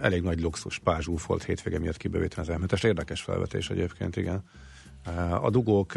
elég 0.00 0.22
nagy 0.22 0.40
luxus 0.40 0.78
pázsúfolt 0.78 1.44
hétvége 1.44 1.78
miatt 1.78 1.96
kibővíteni 1.96 2.48
az 2.48 2.56
M7-est. 2.60 2.84
Érdekes 2.84 3.22
felvetés 3.22 3.70
egyébként, 3.70 4.16
igen. 4.16 4.44
A 5.40 5.50
dugók 5.50 5.92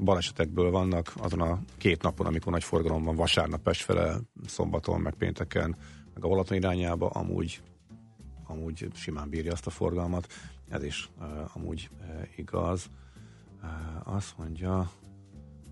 balesetekből 0.00 0.70
vannak 0.70 1.12
azon 1.16 1.40
a 1.40 1.58
két 1.78 2.02
napon, 2.02 2.26
amikor 2.26 2.52
nagy 2.52 2.64
forgalom 2.64 3.02
van, 3.02 3.16
vasárnap 3.16 3.62
Pestfele, 3.62 4.16
szombaton, 4.46 5.00
meg 5.00 5.14
pénteken, 5.14 5.76
meg 6.14 6.24
a 6.24 6.28
Balaton 6.28 6.56
irányába, 6.56 7.08
amúgy, 7.08 7.62
amúgy 8.46 8.88
simán 8.94 9.28
bírja 9.28 9.52
azt 9.52 9.66
a 9.66 9.70
forgalmat. 9.70 10.26
Ez 10.68 10.82
is 10.82 11.10
amúgy 11.52 11.90
igaz. 12.36 12.90
Azt 14.04 14.38
mondja, 14.38 14.90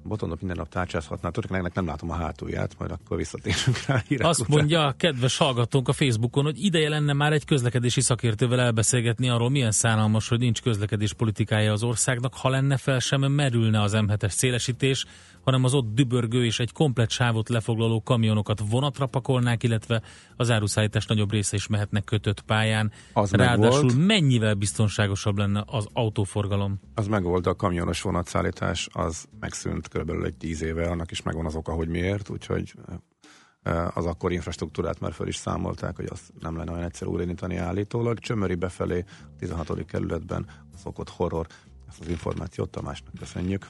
Botondot 0.03 0.39
minden 0.39 0.57
nap 0.57 0.69
tárcsázhatná, 0.69 1.31
ennek 1.49 1.75
nem 1.75 1.87
látom 1.87 2.11
a 2.11 2.15
hátulját, 2.15 2.75
majd 2.79 2.91
akkor 2.91 3.17
visszatérünk 3.17 3.85
rá. 3.87 4.03
Azt 4.19 4.41
után. 4.41 4.57
mondja 4.59 4.87
a 4.87 4.93
kedves 4.93 5.37
hallgatónk 5.37 5.89
a 5.89 5.93
Facebookon, 5.93 6.45
hogy 6.45 6.65
ideje 6.65 6.89
lenne 6.89 7.13
már 7.13 7.33
egy 7.33 7.45
közlekedési 7.45 8.01
szakértővel 8.01 8.61
elbeszélgetni 8.61 9.29
arról, 9.29 9.51
milyen 9.51 9.71
szánalmas, 9.71 10.29
hogy 10.29 10.39
nincs 10.39 10.63
közlekedés 10.63 11.13
politikája 11.13 11.73
az 11.73 11.83
országnak, 11.83 12.35
ha 12.35 12.49
lenne 12.49 12.77
fel 12.77 12.99
sem 12.99 13.21
merülne 13.21 13.83
az 13.83 13.93
M7-es 13.97 14.31
szélesítés, 14.31 15.07
hanem 15.49 15.65
az 15.65 15.75
ott 15.75 15.95
dübörgő 15.95 16.45
és 16.45 16.59
egy 16.59 16.73
komplet 16.73 17.11
sávot 17.11 17.49
lefoglaló 17.49 18.03
kamionokat 18.03 18.63
vonatra 18.71 19.07
pakolnák, 19.07 19.63
illetve 19.63 20.03
az 20.37 20.51
áruszállítás 20.51 21.07
nagyobb 21.07 21.31
része 21.31 21.57
is 21.57 21.67
mehetnek 21.67 22.05
kötött 22.05 22.41
pályán. 22.41 22.93
Az 23.13 23.33
Ráadásul 23.33 23.93
mennyivel 23.97 24.55
biztonságosabb 24.55 25.39
lenne 25.39 25.65
az 25.67 25.87
autóforgalom? 25.93 26.81
Az 26.95 27.07
megvolt, 27.07 27.47
a 27.47 27.55
kamionos 27.55 28.03
vonatszállítás 28.03 28.89
az 28.93 29.25
megszűnt 29.41 29.88
körülbelül 29.89 30.25
egy 30.25 30.35
tíz 30.35 30.63
éve, 30.63 30.91
annak 30.91 31.11
is 31.11 31.23
megvan 31.23 31.47
az 31.47 31.55
oka, 31.55 31.73
hogy 31.73 31.89
miért, 31.89 32.29
úgyhogy 32.29 32.75
eh, 33.63 33.97
az 33.97 34.07
akkor 34.07 34.33
infrastruktúrát 34.33 35.01
már 35.01 35.13
fel 35.13 35.27
is 35.27 35.37
számolták, 35.37 35.97
hogy 35.97 36.09
azt 36.11 36.33
nem 36.41 36.57
lenne 36.57 36.73
olyan 36.73 36.85
egyszerű 36.85 37.11
újraindítani 37.11 37.57
állítólag. 37.57 38.19
Csömöri 38.19 38.55
befelé, 38.55 39.05
16. 39.39 39.85
kerületben 39.85 40.47
szokott 40.83 41.09
horror. 41.09 41.47
Ezt 41.89 42.01
az 42.01 42.09
információt 42.09 42.71
Tamásnak 42.71 43.15
köszönjük. 43.19 43.69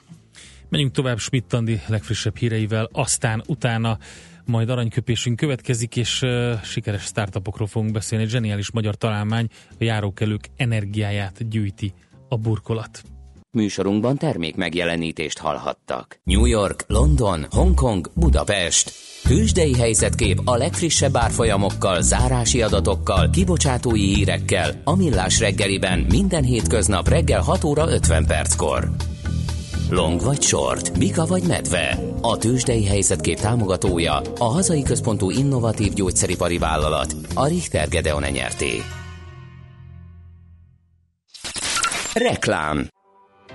Menjünk 0.69 0.93
tovább 0.93 1.19
Schmidt 1.19 1.53
legfrissebb 1.89 2.37
híreivel, 2.37 2.89
aztán 2.93 3.43
utána 3.47 3.99
majd 4.45 4.69
aranyköpésünk 4.69 5.37
következik, 5.37 5.97
és 5.97 6.23
uh, 6.23 6.63
sikeres 6.63 7.03
startupokról 7.03 7.67
fogunk 7.67 7.93
beszélni. 7.93 8.25
Egy 8.25 8.31
zseniális 8.31 8.71
magyar 8.71 8.95
találmány 8.95 9.49
a 9.71 9.85
járókelők 9.85 10.49
energiáját 10.57 11.49
gyűjti 11.49 11.93
a 12.29 12.37
burkolat. 12.37 13.03
Műsorunkban 13.51 14.17
termék 14.17 14.57
megjelenítést 14.57 15.39
hallhattak. 15.39 16.21
New 16.25 16.45
York, 16.45 16.85
London, 16.87 17.47
Hongkong, 17.51 18.11
Budapest. 18.15 18.93
Hűsdei 19.23 19.75
helyzetkép 19.75 20.41
a 20.45 20.57
legfrissebb 20.57 21.17
árfolyamokkal, 21.17 22.03
zárási 22.03 22.63
adatokkal, 22.63 23.31
kibocsátói 23.31 24.15
hírekkel, 24.15 24.81
a 24.85 24.97
Millás 24.97 25.41
reggeliben 25.41 25.99
minden 25.99 26.45
hétköznap 26.45 27.09
reggel 27.09 27.41
6 27.41 27.65
óra 27.65 27.91
50 27.91 28.27
perckor. 28.27 28.91
Long 29.91 30.21
vagy 30.21 30.43
short, 30.43 30.99
Bika 30.99 31.27
vagy 31.27 31.43
medve. 31.47 31.99
A 32.21 32.37
tőzsdei 32.37 32.85
helyzetkép 32.85 33.39
támogatója, 33.39 34.21
a 34.39 34.45
hazai 34.45 34.83
központú 34.83 35.31
innovatív 35.31 35.93
gyógyszeripari 35.93 36.59
vállalat, 36.59 37.15
a 37.35 37.47
Richter 37.47 37.89
Gedeon 37.89 38.23
nyerté. 38.23 38.83
Reklám 42.15 42.89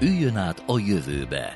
Üljön 0.04 0.38
át 0.38 0.64
a 0.66 0.80
jövőbe. 0.80 1.56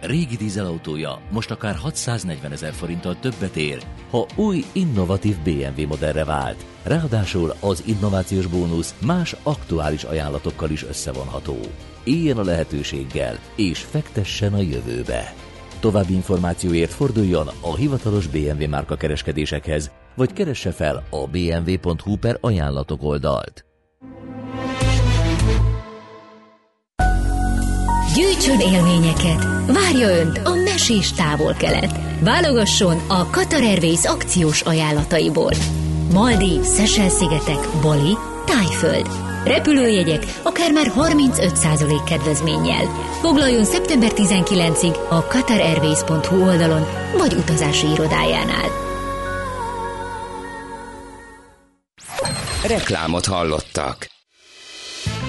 Régi 0.00 0.36
dízelautója 0.36 1.20
most 1.30 1.50
akár 1.50 1.74
640 1.74 2.52
ezer 2.52 2.72
forinttal 2.72 3.16
többet 3.20 3.56
ér, 3.56 3.82
ha 4.10 4.26
új, 4.34 4.64
innovatív 4.72 5.36
BMW 5.44 5.86
modellre 5.86 6.24
vált. 6.24 6.64
Ráadásul 6.82 7.52
az 7.60 7.82
innovációs 7.86 8.46
bónusz 8.46 8.94
más 9.06 9.36
aktuális 9.42 10.04
ajánlatokkal 10.04 10.70
is 10.70 10.84
összevonható. 10.84 11.56
Éljen 12.04 12.38
a 12.38 12.44
lehetőséggel, 12.44 13.38
és 13.54 13.80
fektessen 13.80 14.54
a 14.54 14.60
jövőbe. 14.60 15.34
További 15.80 16.12
információért 16.12 16.92
forduljon 16.92 17.48
a 17.60 17.76
hivatalos 17.76 18.26
BMW 18.26 18.68
márka 18.68 18.96
kereskedésekhez, 18.96 19.90
vagy 20.16 20.32
keresse 20.32 20.72
fel 20.72 21.02
a 21.10 21.26
bmw.hu 21.26 22.16
per 22.16 22.38
ajánlatok 22.40 23.02
oldalt. 23.02 23.65
Gyűjtsön 28.16 28.60
élményeket! 28.60 29.44
Várja 29.66 30.08
Önt 30.08 30.40
a 30.44 30.54
mesés 30.54 31.12
távol-kelet! 31.12 32.20
Válogasson 32.20 33.00
a 33.08 33.30
Qatar 33.30 33.62
Airways 33.62 34.04
akciós 34.04 34.60
ajánlataiból. 34.60 35.52
Maldi, 36.12 36.60
Szesel-szigetek, 36.62 37.58
Bali, 37.82 38.16
Tájföld. 38.46 39.08
Repülőjegyek 39.44 40.24
akár 40.42 40.72
már 40.72 40.92
35% 40.96 42.00
kedvezménnyel. 42.06 42.84
Foglaljon 43.20 43.64
szeptember 43.64 44.10
19-ig 44.14 45.08
a 45.08 45.22
qatarairways.hu 45.22 46.42
oldalon 46.42 46.86
vagy 47.18 47.34
utazási 47.34 47.86
irodájánál. 47.86 48.68
Reklámot 52.66 53.26
hallottak. 53.26 54.15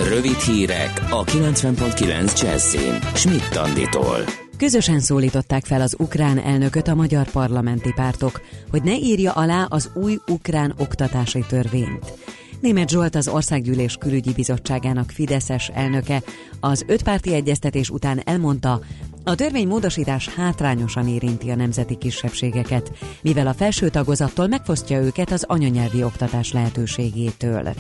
Rövid 0.04 0.40
hírek 0.40 1.06
a 1.10 1.24
90.9 1.24 2.42
Jazzin. 2.42 3.00
Schmidt 3.14 3.56
Anditól. 3.56 4.18
Közösen 4.58 5.00
szólították 5.00 5.66
fel 5.66 5.82
az 5.82 5.96
ukrán 6.00 6.40
elnököt 6.40 6.88
a 6.88 6.96
magyar 6.96 7.32
parlamenti 7.32 7.94
pártok, 7.96 8.42
hogy 8.72 8.84
ne 8.84 8.98
írja 8.98 9.32
alá 9.32 9.66
az 9.70 9.90
új 9.94 10.18
ukrán 10.28 10.74
oktatási 10.78 11.44
törvényt. 11.48 12.14
Német 12.60 12.90
Zsolt 12.90 13.16
az 13.16 13.28
Országgyűlés 13.28 13.96
Külügyi 13.96 14.34
Bizottságának 14.34 15.10
Fideszes 15.12 15.70
elnöke 15.74 16.24
az 16.60 16.84
ötpárti 16.88 17.34
egyeztetés 17.34 17.90
után 17.90 18.22
elmondta, 18.26 18.82
a 19.24 19.36
törvény 19.36 19.68
módosítás 19.68 20.28
hátrányosan 20.28 21.08
érinti 21.08 21.50
a 21.50 21.56
nemzeti 21.56 21.96
kisebbségeket, 21.96 22.92
mivel 23.22 23.48
a 23.48 23.54
felső 23.54 23.90
tagozattól 23.90 24.48
megfosztja 24.48 25.02
őket 25.02 25.32
az 25.32 25.44
anyanyelvi 25.48 26.04
oktatás 26.04 26.52
lehetőségétől. 26.52 27.74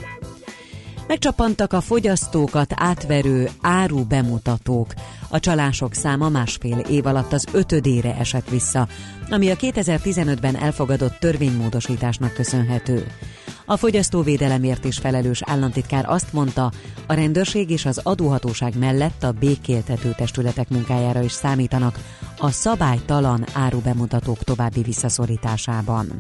Megcsapantak 1.08 1.74
a 1.74 1.82
fogyasztókat 1.82 2.74
átverő 2.76 3.50
áru 3.62 4.06
bemutatók. 4.06 4.94
A 5.30 5.40
csalások 5.40 5.94
száma 5.94 6.30
másfél 6.30 6.78
év 6.78 7.06
alatt 7.06 7.34
az 7.34 7.46
ötödére 7.52 8.16
esett 8.16 8.50
vissza, 8.50 8.88
ami 9.30 9.50
a 9.50 9.56
2015-ben 9.56 10.56
elfogadott 10.56 11.20
törvénymódosításnak 11.20 12.34
köszönhető. 12.34 13.08
A 13.66 13.78
fogyasztóvédelemért 13.78 14.86
is 14.86 14.98
felelős 14.98 15.42
államtitkár 15.46 16.06
azt 16.10 16.34
mondta, 16.34 16.72
a 17.08 17.14
rendőrség 17.14 17.70
és 17.70 17.86
az 17.86 18.00
adóhatóság 18.04 18.78
mellett 18.78 19.24
a 19.24 19.32
békéltető 19.32 20.14
testületek 20.18 20.70
munkájára 20.70 21.22
is 21.22 21.32
számítanak 21.32 22.00
a 22.38 22.52
szabálytalan 22.52 23.46
árubemutatók 23.54 24.44
további 24.44 24.82
visszaszorításában. 24.82 26.20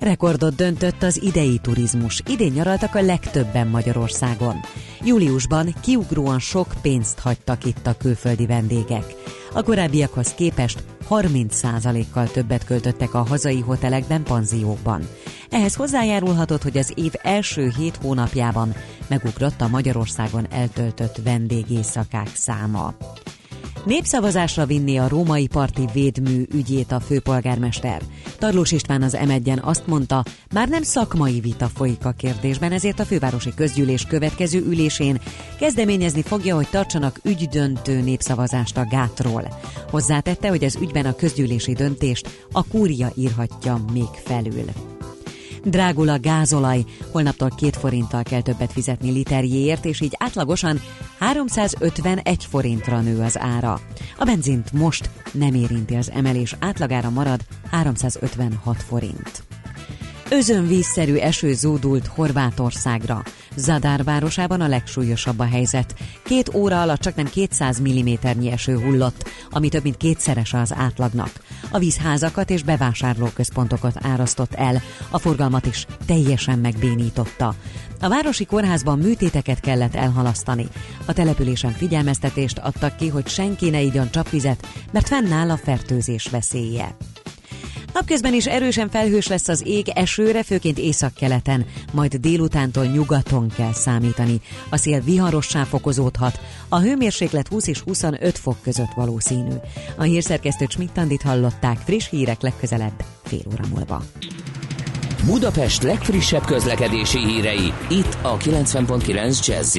Rekordot 0.00 0.54
döntött 0.54 1.02
az 1.02 1.22
idei 1.22 1.58
turizmus. 1.58 2.22
Idén 2.26 2.52
nyaraltak 2.52 2.94
a 2.94 3.02
legtöbben 3.02 3.66
Magyarországon. 3.66 4.60
Júliusban 5.04 5.74
kiugróan 5.82 6.38
sok 6.38 6.66
pénzt 6.82 7.18
hagytak 7.18 7.64
itt 7.64 7.86
a 7.86 7.96
külföldi 7.96 8.46
vendégek. 8.46 9.14
A 9.52 9.62
korábbiakhoz 9.62 10.34
képest 10.34 10.82
30%-kal 11.10 12.26
többet 12.26 12.64
költöttek 12.64 13.14
a 13.14 13.26
hazai 13.26 13.60
hotelekben, 13.60 14.22
panziókban. 14.22 15.08
Ehhez 15.50 15.74
hozzájárulhatott, 15.74 16.62
hogy 16.62 16.78
az 16.78 16.92
év 16.94 17.12
első 17.22 17.72
hét 17.76 17.96
hónapjában 17.96 18.74
megugrott 19.06 19.60
a 19.60 19.68
Magyarországon 19.68 20.46
eltöltött 20.50 21.20
vendégészakák 21.24 22.30
száma. 22.34 22.94
Népszavazásra 23.86 24.66
vinni 24.66 24.96
a 24.96 25.08
római 25.08 25.46
parti 25.46 25.84
védmű 25.92 26.44
ügyét 26.54 26.92
a 26.92 27.00
főpolgármester. 27.00 28.02
Tarlós 28.38 28.72
István 28.72 29.02
az 29.02 29.18
m 29.26 29.50
azt 29.60 29.86
mondta, 29.86 30.24
már 30.54 30.68
nem 30.68 30.82
szakmai 30.82 31.40
vita 31.40 31.68
folyik 31.68 32.04
a 32.04 32.10
kérdésben, 32.10 32.72
ezért 32.72 33.00
a 33.00 33.04
fővárosi 33.04 33.54
közgyűlés 33.54 34.04
következő 34.04 34.58
ülésén 34.58 35.20
kezdeményezni 35.58 36.22
fogja, 36.22 36.54
hogy 36.54 36.68
tartsanak 36.70 37.20
ügydöntő 37.24 38.00
népszavazást 38.00 38.76
a 38.76 38.86
gátról. 38.90 39.48
Hozzátette, 39.90 40.48
hogy 40.48 40.64
az 40.64 40.78
ügyben 40.80 41.06
a 41.06 41.16
közgyűlési 41.16 41.72
döntést 41.72 42.46
a 42.52 42.66
kúria 42.66 43.12
írhatja 43.16 43.84
még 43.92 44.10
felül. 44.24 44.95
Drágul 45.66 46.08
a 46.08 46.18
gázolaj, 46.20 46.84
holnaptól 47.12 47.50
két 47.56 47.76
forinttal 47.76 48.22
kell 48.22 48.40
többet 48.40 48.72
fizetni 48.72 49.10
literjéért, 49.10 49.84
és 49.84 50.00
így 50.00 50.16
átlagosan 50.18 50.80
351 51.18 52.44
forintra 52.44 53.00
nő 53.00 53.20
az 53.20 53.38
ára. 53.38 53.80
A 54.18 54.24
benzint 54.24 54.72
most 54.72 55.10
nem 55.32 55.54
érinti 55.54 55.94
az 55.94 56.10
emelés, 56.10 56.56
átlagára 56.58 57.10
marad 57.10 57.40
356 57.70 58.82
forint. 58.82 59.45
Özönvízszerű 60.30 61.14
eső 61.14 61.54
zúdult 61.54 62.06
Horvátországra. 62.06 63.22
Zadár 63.56 64.04
városában 64.04 64.60
a 64.60 64.68
legsúlyosabb 64.68 65.38
a 65.38 65.44
helyzet. 65.44 65.94
Két 66.24 66.54
óra 66.54 66.80
alatt 66.80 67.00
csak 67.00 67.14
nem 67.14 67.26
200 67.26 67.80
mm-nyi 67.80 68.50
eső 68.50 68.78
hullott, 68.78 69.28
ami 69.50 69.68
több 69.68 69.82
mint 69.82 69.96
kétszeres 69.96 70.52
az 70.52 70.74
átlagnak. 70.76 71.30
A 71.70 71.78
vízházakat 71.78 72.50
és 72.50 72.62
bevásárlóközpontokat 72.62 73.94
árasztott 74.02 74.54
el, 74.54 74.82
a 75.10 75.18
forgalmat 75.18 75.66
is 75.66 75.86
teljesen 76.06 76.58
megbénította. 76.58 77.54
A 78.00 78.08
városi 78.08 78.44
kórházban 78.44 78.98
műtéteket 78.98 79.60
kellett 79.60 79.94
elhalasztani. 79.94 80.66
A 81.04 81.12
településen 81.12 81.72
figyelmeztetést 81.72 82.58
adtak 82.58 82.96
ki, 82.96 83.08
hogy 83.08 83.28
senki 83.28 83.70
ne 83.70 83.80
igyon 83.80 84.10
csapvizet, 84.10 84.66
mert 84.92 85.08
fennáll 85.08 85.50
a 85.50 85.56
fertőzés 85.56 86.26
veszélye. 86.26 86.96
Napközben 87.96 88.34
is 88.34 88.46
erősen 88.46 88.90
felhős 88.90 89.26
lesz 89.26 89.48
az 89.48 89.62
ég, 89.66 89.88
esőre, 89.88 90.42
főként 90.42 90.78
északkeleten, 90.78 91.66
majd 91.92 92.14
délutántól 92.14 92.84
nyugaton 92.84 93.48
kell 93.56 93.72
számítani. 93.72 94.40
A 94.70 94.76
szél 94.76 95.00
viharossá 95.00 95.64
fokozódhat, 95.64 96.40
a 96.68 96.78
hőmérséklet 96.78 97.48
20 97.48 97.66
és 97.66 97.80
25 97.80 98.38
fok 98.38 98.56
között 98.62 98.92
valószínű. 98.94 99.54
A 99.96 100.02
hírszerkesztő 100.02 100.66
Csmittandit 100.66 101.22
hallották, 101.22 101.78
friss 101.84 102.08
hírek 102.08 102.40
legközelebb, 102.40 103.04
fél 103.24 103.42
óra 103.52 103.64
múlva. 103.74 104.02
Budapest 105.24 105.82
legfrissebb 105.82 106.44
közlekedési 106.44 107.18
hírei, 107.18 107.72
itt 107.88 108.18
a 108.22 108.36
90.9 108.36 109.46
jazz 109.46 109.76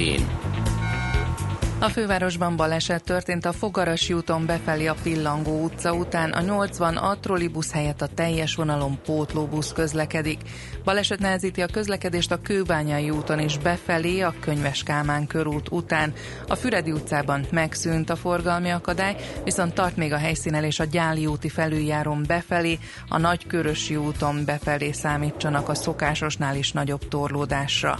a 1.80 1.90
fővárosban 1.90 2.56
baleset 2.56 3.04
történt 3.04 3.46
a 3.46 3.52
Fogarasi 3.52 4.14
úton 4.14 4.46
befelé 4.46 4.86
a 4.86 4.96
Pillangó 5.04 5.64
utca 5.64 5.94
után. 5.94 6.32
A 6.32 6.42
80 6.42 6.98
a 6.98 7.18
helyett 7.74 8.02
a 8.02 8.08
teljes 8.08 8.56
vonalon 8.56 9.00
pótlóbusz 9.06 9.72
közlekedik. 9.72 10.40
Baleset 10.84 11.20
nehezíti 11.20 11.62
a 11.62 11.66
közlekedést 11.68 12.32
a 12.32 12.42
Kőbányai 12.42 13.10
úton 13.10 13.40
is 13.40 13.58
befelé 13.58 14.22
a 14.22 14.34
Könyves 14.40 14.84
Kálmán 14.84 15.28
körút 15.28 15.72
után. 15.72 16.14
A 16.48 16.56
Füredi 16.56 16.92
utcában 16.92 17.46
megszűnt 17.52 18.10
a 18.10 18.16
forgalmi 18.16 18.70
akadály, 18.70 19.16
viszont 19.44 19.74
tart 19.74 19.96
még 19.96 20.14
a 20.14 20.18
helyszínelés 20.18 20.80
a 20.80 20.84
Gyáli 20.84 21.26
úti 21.26 21.50
felüljárón 21.50 22.24
befelé, 22.28 22.80
a 23.10 23.18
Nagykörösi 23.18 23.96
úton 23.96 24.46
befelé 24.46 24.92
számítsanak 24.92 25.70
a 25.70 25.76
szokásosnál 25.76 26.56
is 26.56 26.72
nagyobb 26.72 27.08
torlódásra. 27.08 28.00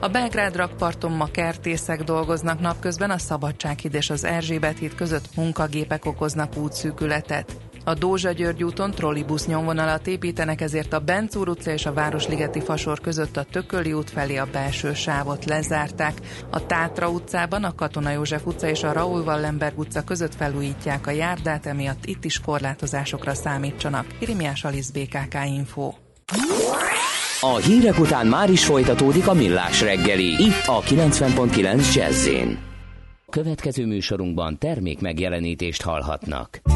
A 0.00 0.08
Belgrád 0.08 0.56
rakparton 0.56 1.12
ma 1.12 1.26
kertészek 1.30 2.02
dolgoznak 2.02 2.60
napközben, 2.60 3.03
a 3.10 3.18
Szabadsághíd 3.18 3.94
és 3.94 4.10
az 4.10 4.24
Erzsébet 4.24 4.78
híd 4.78 4.94
között 4.94 5.28
munkagépek 5.36 6.04
okoznak 6.04 6.56
útszűkületet. 6.56 7.56
A 7.84 7.94
Dózsa 7.94 8.32
György 8.32 8.64
úton 8.64 8.90
trollibusz 8.90 9.46
nyomvonalat 9.46 10.06
építenek, 10.06 10.60
ezért 10.60 10.92
a 10.92 10.98
Bencúr 10.98 11.48
utca 11.48 11.70
és 11.70 11.86
a 11.86 11.92
Városligeti 11.92 12.60
Fasor 12.60 13.00
között 13.00 13.36
a 13.36 13.42
Tököli 13.42 13.92
út 13.92 14.10
felé 14.10 14.36
a 14.36 14.48
belső 14.52 14.94
sávot 14.94 15.44
lezárták. 15.44 16.20
A 16.50 16.66
Tátra 16.66 17.08
utcában 17.08 17.64
a 17.64 17.74
Katona 17.74 18.10
József 18.10 18.46
utca 18.46 18.68
és 18.68 18.82
a 18.82 18.92
Raúl 18.92 19.22
Wallenberg 19.22 19.78
utca 19.78 20.02
között 20.02 20.34
felújítják 20.34 21.06
a 21.06 21.10
járdát, 21.10 21.66
emiatt 21.66 22.04
itt 22.04 22.24
is 22.24 22.40
korlátozásokra 22.40 23.34
számítsanak. 23.34 24.06
Irimiás 24.18 24.64
Alisz 24.64 24.90
BKK 24.90 25.34
Info. 25.46 25.92
A 27.40 27.56
hírek 27.56 27.98
után 27.98 28.26
már 28.26 28.50
is 28.50 28.64
folytatódik 28.64 29.26
a 29.26 29.32
millás 29.32 29.80
reggeli, 29.80 30.42
itt 30.42 30.66
a 30.66 30.80
90.9 30.80 31.94
jazz 31.94 32.28
Következő 33.34 33.86
műsorunkban 33.86 34.58
termék 34.58 35.00
megjelenítést 35.00 35.82
hallhatnak. 35.82 36.73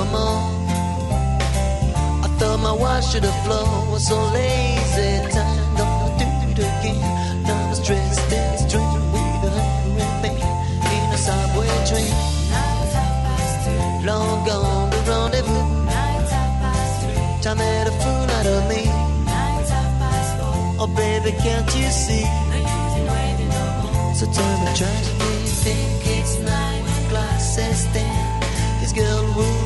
summer. 0.00 0.32
I 2.24 2.28
thought 2.38 2.58
my 2.60 2.72
watch 2.72 3.04
should 3.10 3.24
have 3.24 3.40
flown. 3.44 3.90
Was 3.90 4.06
so 4.08 4.18
lazy, 4.32 5.10
time 5.34 5.76
don't 5.76 6.12
do 6.20 6.28
it 6.50 6.60
again. 6.68 7.42
Now 7.44 7.68
I'm 7.68 7.74
stressed 7.74 8.32
and 8.32 8.58
strange 8.64 9.04
with 9.12 9.48
a 9.48 9.50
hurry 9.56 10.34
in 10.94 11.04
a 11.16 11.18
subway 11.26 11.72
train. 11.88 12.14
Long 14.06 14.46
gone 14.46 14.90
the 14.90 15.00
rendezvous. 15.08 15.68
Time 17.44 17.58
had 17.58 17.86
a 17.92 17.94
fool 18.02 18.28
out 18.38 18.46
of 18.54 18.62
me. 18.70 18.82
Oh 20.82 20.90
baby, 20.96 21.32
can't 21.44 21.70
you 21.76 21.88
see? 22.04 22.24
The 22.52 22.60
engine 22.74 23.06
waiting 23.14 23.50
no 23.58 23.64
more. 23.82 24.14
So 24.18 24.24
turn 24.36 24.56
the 24.64 24.72
tragedy, 24.80 25.30
think 25.64 26.00
it's 26.16 26.38
nine 26.38 26.84
o'clock, 26.96 27.38
says 27.38 27.80
then. 27.92 28.16
This 28.80 28.92
girl 28.92 29.24
will. 29.36 29.59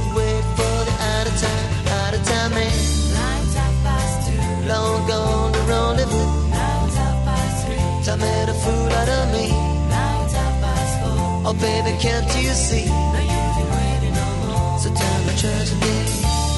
Baby, 11.60 11.96
can't 12.00 12.26
you 12.42 12.52
see? 12.52 12.86
So 12.86 13.20
you've 13.20 13.56
been 13.56 13.68
me. 15.80 15.94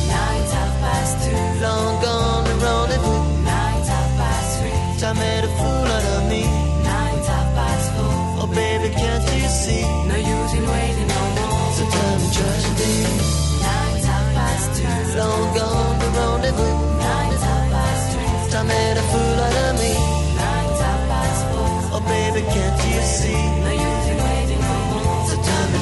Nights 0.09 0.53
half 0.53 0.73
past 0.81 1.15
two. 1.25 1.37
Long 1.63 2.03
gone 2.03 2.45
the 2.45 2.55
rendezvous. 2.65 3.21
Nights 3.45 3.89
half 3.89 4.11
past 4.19 4.61
three. 4.61 5.01
Time 5.01 5.19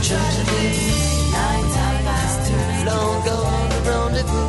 tragedy. 0.05 0.93
Two. 2.45 2.61
Long 2.85 3.17
gone 3.25 3.69
the 3.73 3.79
rendezvous. 3.89 4.49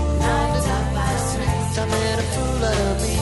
Made 1.86 2.20
a 2.20 2.26
fool 2.34 2.66
out 2.66 2.80
of 2.90 2.96
me. 3.04 3.16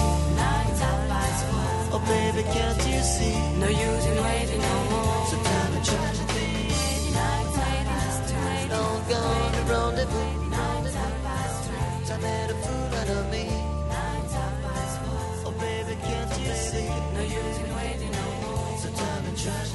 Four. 1.50 1.94
Oh 1.94 2.02
baby, 2.08 2.42
can't 2.54 2.82
you 2.90 3.02
see? 3.02 3.36
No 3.62 3.68
use 3.68 4.06
in 4.10 4.18
waiting 4.24 4.62
no 4.62 4.76
more. 4.92 5.22
Half 7.14 7.48
past 7.88 8.20
two. 8.30 8.46
Long 8.74 9.00
gone 9.12 9.52
the 9.58 9.64
rendezvous. 9.72 10.30
Made 12.24 12.50
a 12.50 12.58
fool 12.64 12.94
out 13.00 13.10
of 13.10 13.24
me. 13.32 13.46
Four. 15.04 15.48
Oh 15.48 15.54
baby, 15.60 15.96
can't 16.08 16.34
you 16.40 16.54
see? 16.68 16.90
No 17.16 17.22
waiting 17.78 18.12
no 18.12 18.26
more. 18.42 18.74
Tragedy. 19.36 19.73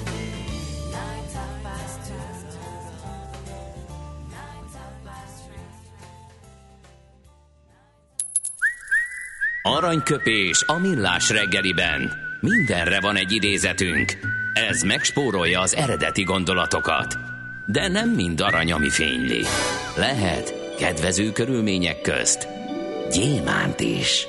Aranyköpés 9.71 10.63
a 10.67 10.79
millás 10.79 11.31
reggeliben. 11.31 12.13
Mindenre 12.41 13.01
van 13.01 13.17
egy 13.17 13.33
idézetünk. 13.33 14.13
Ez 14.55 14.83
megspórolja 14.83 15.61
az 15.61 15.75
eredeti 15.75 16.23
gondolatokat. 16.23 17.19
De 17.67 17.89
nem 17.89 18.11
mind 18.11 18.41
arany, 18.41 18.73
ami 18.73 18.89
fényli. 18.89 19.43
Lehet 19.97 20.75
kedvező 20.79 21.33
körülmények 21.33 22.01
közt 22.01 22.49
gyémánt 23.13 23.81
is. 23.81 24.27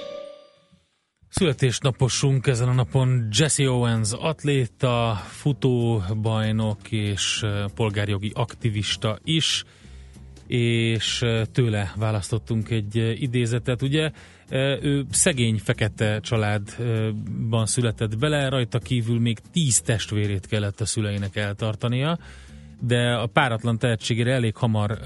Születésnaposunk 1.29 2.47
ezen 2.47 2.67
a 2.67 2.73
napon 2.73 3.27
Jesse 3.31 3.69
Owens, 3.69 4.11
atléta, 4.11 5.21
futóbajnok 5.27 6.91
és 6.91 7.45
polgárjogi 7.75 8.31
aktivista 8.35 9.19
is, 9.23 9.63
és 10.47 11.25
tőle 11.51 11.93
választottunk 11.95 12.69
egy 12.69 12.95
idézetet. 13.21 13.81
Ugye 13.81 14.11
ő 14.81 15.05
szegény 15.11 15.59
fekete 15.63 16.19
családban 16.19 17.65
született 17.65 18.17
bele, 18.17 18.49
rajta 18.49 18.79
kívül 18.79 19.19
még 19.19 19.39
tíz 19.51 19.81
testvérét 19.81 20.47
kellett 20.47 20.81
a 20.81 20.85
szüleinek 20.85 21.35
eltartania, 21.35 22.19
de 22.81 23.13
a 23.13 23.25
páratlan 23.25 23.77
tehetségére 23.77 24.33
elég 24.33 24.55
hamar 24.55 24.99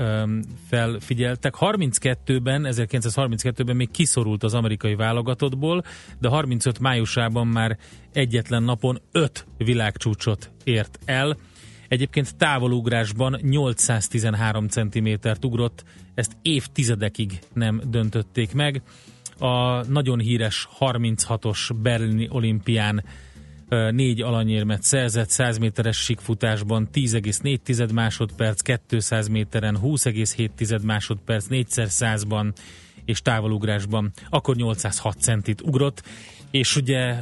felfigyeltek. 0.69 1.53
32-ben, 1.59 2.65
1932-ben 2.69 3.75
még 3.75 3.91
kiszorult 3.91 4.43
az 4.43 4.53
amerikai 4.53 4.95
válogatottból, 4.95 5.83
de 6.19 6.27
35 6.27 6.79
májusában 6.79 7.47
már 7.47 7.77
egyetlen 8.11 8.63
napon 8.63 9.01
5 9.11 9.45
világcsúcsot 9.57 10.51
ért 10.63 10.99
el. 11.05 11.37
Egyébként 11.87 12.35
távolugrásban 12.37 13.39
813 13.41 14.67
cm-t 14.67 15.45
ugrott, 15.45 15.83
ezt 16.13 16.37
évtizedekig 16.41 17.39
nem 17.53 17.81
döntötték 17.85 18.53
meg. 18.53 18.81
A 19.43 19.85
nagyon 19.87 20.19
híres 20.19 20.67
36-os 20.79 21.69
berlini 21.81 22.27
olimpián 22.31 23.03
négy 23.89 24.21
alanyérmet 24.21 24.83
szerzett, 24.83 25.29
100 25.29 25.57
méteres 25.57 25.97
síkfutásban 25.97 26.89
10,4 26.93 27.93
másodperc, 27.93 28.61
200 28.87 29.27
méteren 29.27 29.77
20,7 29.83 30.83
másodperc, 30.83 31.45
4x100-ban 31.49 32.53
és 33.05 33.21
távolugrásban. 33.21 34.11
Akkor 34.29 34.55
806 34.55 35.19
centit 35.19 35.61
ugrott, 35.61 36.03
és 36.51 36.75
ugye 36.75 37.15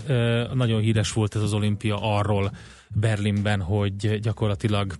nagyon 0.53 0.81
híres 0.81 1.13
volt 1.13 1.35
ez 1.35 1.41
az 1.41 1.53
olimpia 1.53 1.97
arról 2.01 2.51
Berlinben, 2.95 3.61
hogy 3.61 4.19
gyakorlatilag 4.19 4.95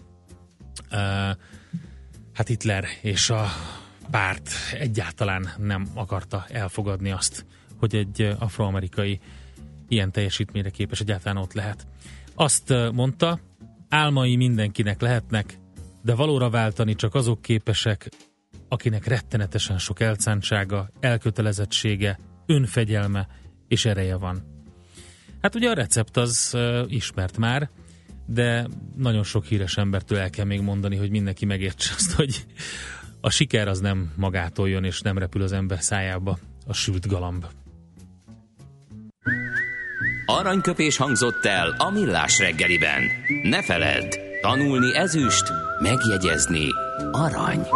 hát 2.33 2.47
Hitler 2.47 2.85
és 3.01 3.29
a 3.29 3.45
párt 4.11 4.51
egyáltalán 4.73 5.49
nem 5.57 5.87
akarta 5.93 6.45
elfogadni 6.49 7.11
azt, 7.11 7.45
hogy 7.79 7.95
egy 7.95 8.35
afroamerikai 8.39 9.19
ilyen 9.87 10.11
teljesítményre 10.11 10.69
képes 10.69 10.99
egyáltalán 10.99 11.43
ott 11.43 11.53
lehet. 11.53 11.87
Azt 12.35 12.73
mondta, 12.93 13.39
álmai 13.89 14.35
mindenkinek 14.35 15.01
lehetnek, 15.01 15.57
de 16.01 16.15
valóra 16.15 16.49
váltani 16.49 16.95
csak 16.95 17.15
azok 17.15 17.41
képesek, 17.41 18.09
akinek 18.67 19.05
rettenetesen 19.05 19.77
sok 19.77 19.99
elszántsága, 19.99 20.89
elkötelezettsége, 20.99 22.19
önfegyelme 22.45 23.27
és 23.67 23.85
ereje 23.85 24.15
van. 24.15 24.43
Hát 25.41 25.55
ugye 25.55 25.69
a 25.69 25.73
recept 25.73 26.17
az 26.17 26.51
uh, 26.53 26.83
ismert 26.87 27.37
már, 27.37 27.69
de 28.25 28.67
nagyon 28.95 29.23
sok 29.23 29.45
híres 29.45 29.77
embertől 29.77 30.17
el 30.17 30.29
kell 30.29 30.45
még 30.45 30.61
mondani, 30.61 30.95
hogy 30.95 31.09
mindenki 31.09 31.45
megértse 31.45 31.93
azt, 31.97 32.11
hogy 32.11 32.45
a 33.21 33.29
siker 33.29 33.67
az 33.67 33.79
nem 33.79 34.11
magától 34.15 34.69
jön, 34.69 34.83
és 34.83 35.01
nem 35.01 35.17
repül 35.17 35.41
az 35.41 35.51
ember 35.51 35.81
szájába 35.81 36.37
a 36.67 36.73
sült 36.73 37.07
galamb. 37.07 37.45
Aranyköpés 40.25 40.97
hangzott 40.97 41.45
el 41.45 41.75
a 41.77 41.89
millás 41.89 42.39
reggeliben. 42.39 43.03
Ne 43.43 43.63
feledd, 43.63 44.17
tanulni 44.41 44.95
ezüst, 44.95 45.51
megjegyezni 45.79 46.67
arany. 47.11 47.67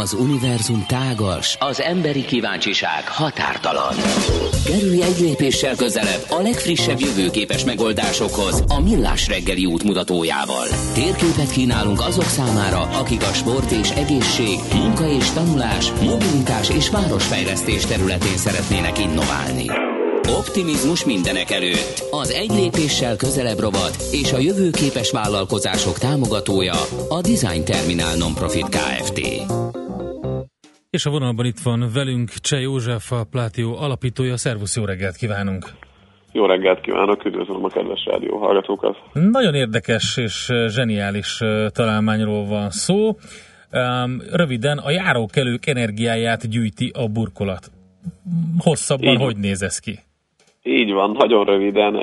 Az 0.00 0.12
univerzum 0.12 0.84
tágas, 0.86 1.56
az 1.60 1.80
emberi 1.80 2.24
kíváncsiság 2.24 3.08
határtalan. 3.08 3.94
Kerülj 4.64 5.02
egy 5.02 5.18
lépéssel 5.20 5.76
közelebb 5.76 6.24
a 6.28 6.40
legfrissebb 6.42 7.00
jövőképes 7.00 7.64
megoldásokhoz 7.64 8.64
a 8.68 8.80
Millás 8.80 9.28
reggeli 9.28 9.66
útmutatójával. 9.66 10.66
Térképet 10.94 11.50
kínálunk 11.50 12.00
azok 12.00 12.24
számára, 12.24 12.80
akik 12.80 13.22
a 13.22 13.32
sport 13.32 13.70
és 13.70 13.90
egészség, 13.90 14.58
munka 14.72 15.08
és 15.08 15.30
tanulás, 15.30 15.92
mobilitás 15.92 16.70
és 16.70 16.90
városfejlesztés 16.90 17.84
területén 17.84 18.36
szeretnének 18.36 18.98
innoválni. 18.98 19.66
Optimizmus 20.28 21.04
mindenek 21.04 21.50
előtt. 21.50 22.04
Az 22.10 22.30
egy 22.30 22.50
lépéssel 22.50 23.16
közelebb 23.16 23.58
rovat 23.58 23.96
és 24.10 24.32
a 24.32 24.38
jövőképes 24.38 25.10
vállalkozások 25.10 25.98
támogatója 25.98 26.74
a 27.08 27.20
Design 27.20 27.64
Terminál 27.64 28.16
Nonprofit 28.16 28.68
Kft. 28.68 29.20
És 30.96 31.06
a 31.06 31.10
vonalban 31.10 31.46
itt 31.46 31.58
van 31.58 31.80
velünk 31.94 32.28
Cseh 32.28 32.62
József, 32.62 33.12
a 33.12 33.24
Plátió 33.30 33.76
alapítója. 33.76 34.36
Szervusz, 34.36 34.76
jó 34.76 34.84
reggelt 34.84 35.16
kívánunk! 35.16 35.64
Jó 36.32 36.46
reggelt 36.46 36.80
kívánok, 36.80 37.24
üdvözlöm 37.24 37.64
a 37.64 37.68
kedves 37.68 38.04
rádió 38.04 38.36
hallgatókat! 38.36 38.96
Nagyon 39.12 39.54
érdekes 39.54 40.16
és 40.16 40.50
zseniális 40.66 41.38
találmányról 41.68 42.44
van 42.44 42.70
szó. 42.70 43.16
Röviden, 44.32 44.78
a 44.78 44.90
járókelők 44.90 45.66
energiáját 45.66 46.48
gyűjti 46.48 46.90
a 46.94 47.08
burkolat. 47.08 47.70
Hosszabban 48.58 49.14
így, 49.14 49.22
hogy 49.22 49.36
néz 49.36 49.62
ez 49.62 49.78
ki? 49.78 49.98
Így 50.62 50.92
van, 50.92 51.10
nagyon 51.10 51.44
röviden, 51.44 51.94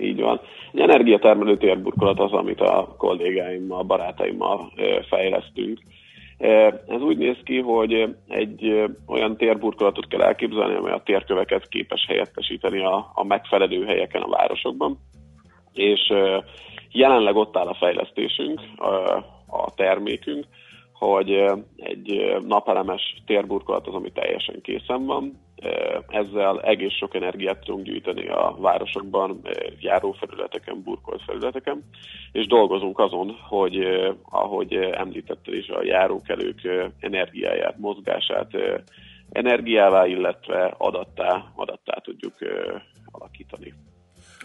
így 0.00 0.20
van. 0.20 0.40
Egy 0.72 0.80
energiatermelő 0.80 1.56
térburkolat 1.56 2.20
az, 2.20 2.32
amit 2.32 2.60
a 2.60 2.94
kollégáimmal, 2.98 3.82
barátaimmal 3.82 4.72
fejlesztünk 5.08 5.78
ez 6.86 7.00
úgy 7.00 7.16
néz 7.16 7.36
ki, 7.44 7.60
hogy 7.60 8.14
egy 8.28 8.90
olyan 9.06 9.36
térburkolatot 9.36 10.08
kell 10.08 10.22
elképzelni, 10.22 10.74
amely 10.74 10.92
a 10.92 11.02
térköveket 11.04 11.68
képes 11.68 12.04
helyettesíteni 12.08 12.84
a, 12.84 13.10
a 13.14 13.24
megfelelő 13.24 13.84
helyeken 13.84 14.22
a 14.22 14.28
városokban. 14.28 14.98
És 15.72 16.12
jelenleg 16.90 17.36
ott 17.36 17.56
áll 17.56 17.66
a 17.66 17.74
fejlesztésünk, 17.74 18.60
a 19.46 19.74
termékünk, 19.74 20.46
hogy 21.02 21.30
egy 21.76 22.36
napelemes 22.46 23.22
térburkolat 23.26 23.86
az, 23.86 23.94
ami 23.94 24.12
teljesen 24.12 24.60
készen 24.60 25.04
van. 25.06 25.40
Ezzel 26.08 26.60
egész 26.60 26.92
sok 26.92 27.14
energiát 27.14 27.58
tudunk 27.64 27.84
gyűjteni 27.84 28.28
a 28.28 28.56
városokban, 28.58 29.40
járófelületeken, 29.80 30.82
burkolt 30.82 31.22
felületeken, 31.22 31.84
és 32.32 32.46
dolgozunk 32.46 32.98
azon, 32.98 33.36
hogy 33.48 33.78
ahogy 34.22 34.74
említetted 34.74 35.54
is, 35.54 35.68
a 35.68 35.84
járókelők 35.84 36.60
energiáját, 36.98 37.78
mozgását 37.78 38.50
energiává, 39.30 40.06
illetve 40.06 40.74
adattá, 40.78 41.52
adattá 41.54 41.94
tudjuk 42.02 42.34
alakítani. 43.10 43.74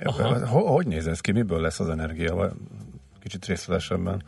Aha. 0.04 0.72
Hogy 0.72 0.88
néz 0.88 1.08
ez 1.08 1.22
ki? 1.22 1.32
Miből 1.32 1.62
lesz 1.62 1.80
az 1.80 1.90
energia? 1.90 2.52
Kicsit 3.22 3.46
részletesebben. 3.46 4.22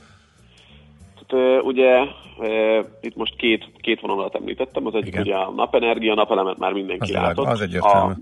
Uh, 1.33 1.65
ugye 1.65 2.05
itt 3.01 3.15
most 3.15 3.35
két, 3.35 3.71
két 3.81 3.99
vonalat 3.99 4.35
említettem, 4.35 4.85
az 4.85 4.93
egyik 4.93 5.07
Igen. 5.07 5.21
ugye 5.21 5.35
a 5.35 5.51
napenergia, 5.51 6.13
napelemet 6.13 6.57
már 6.57 6.73
mindenki 6.73 7.15
az 7.15 7.21
látott. 7.21 7.45
Az 7.45 7.61
egyértelmű. 7.61 8.13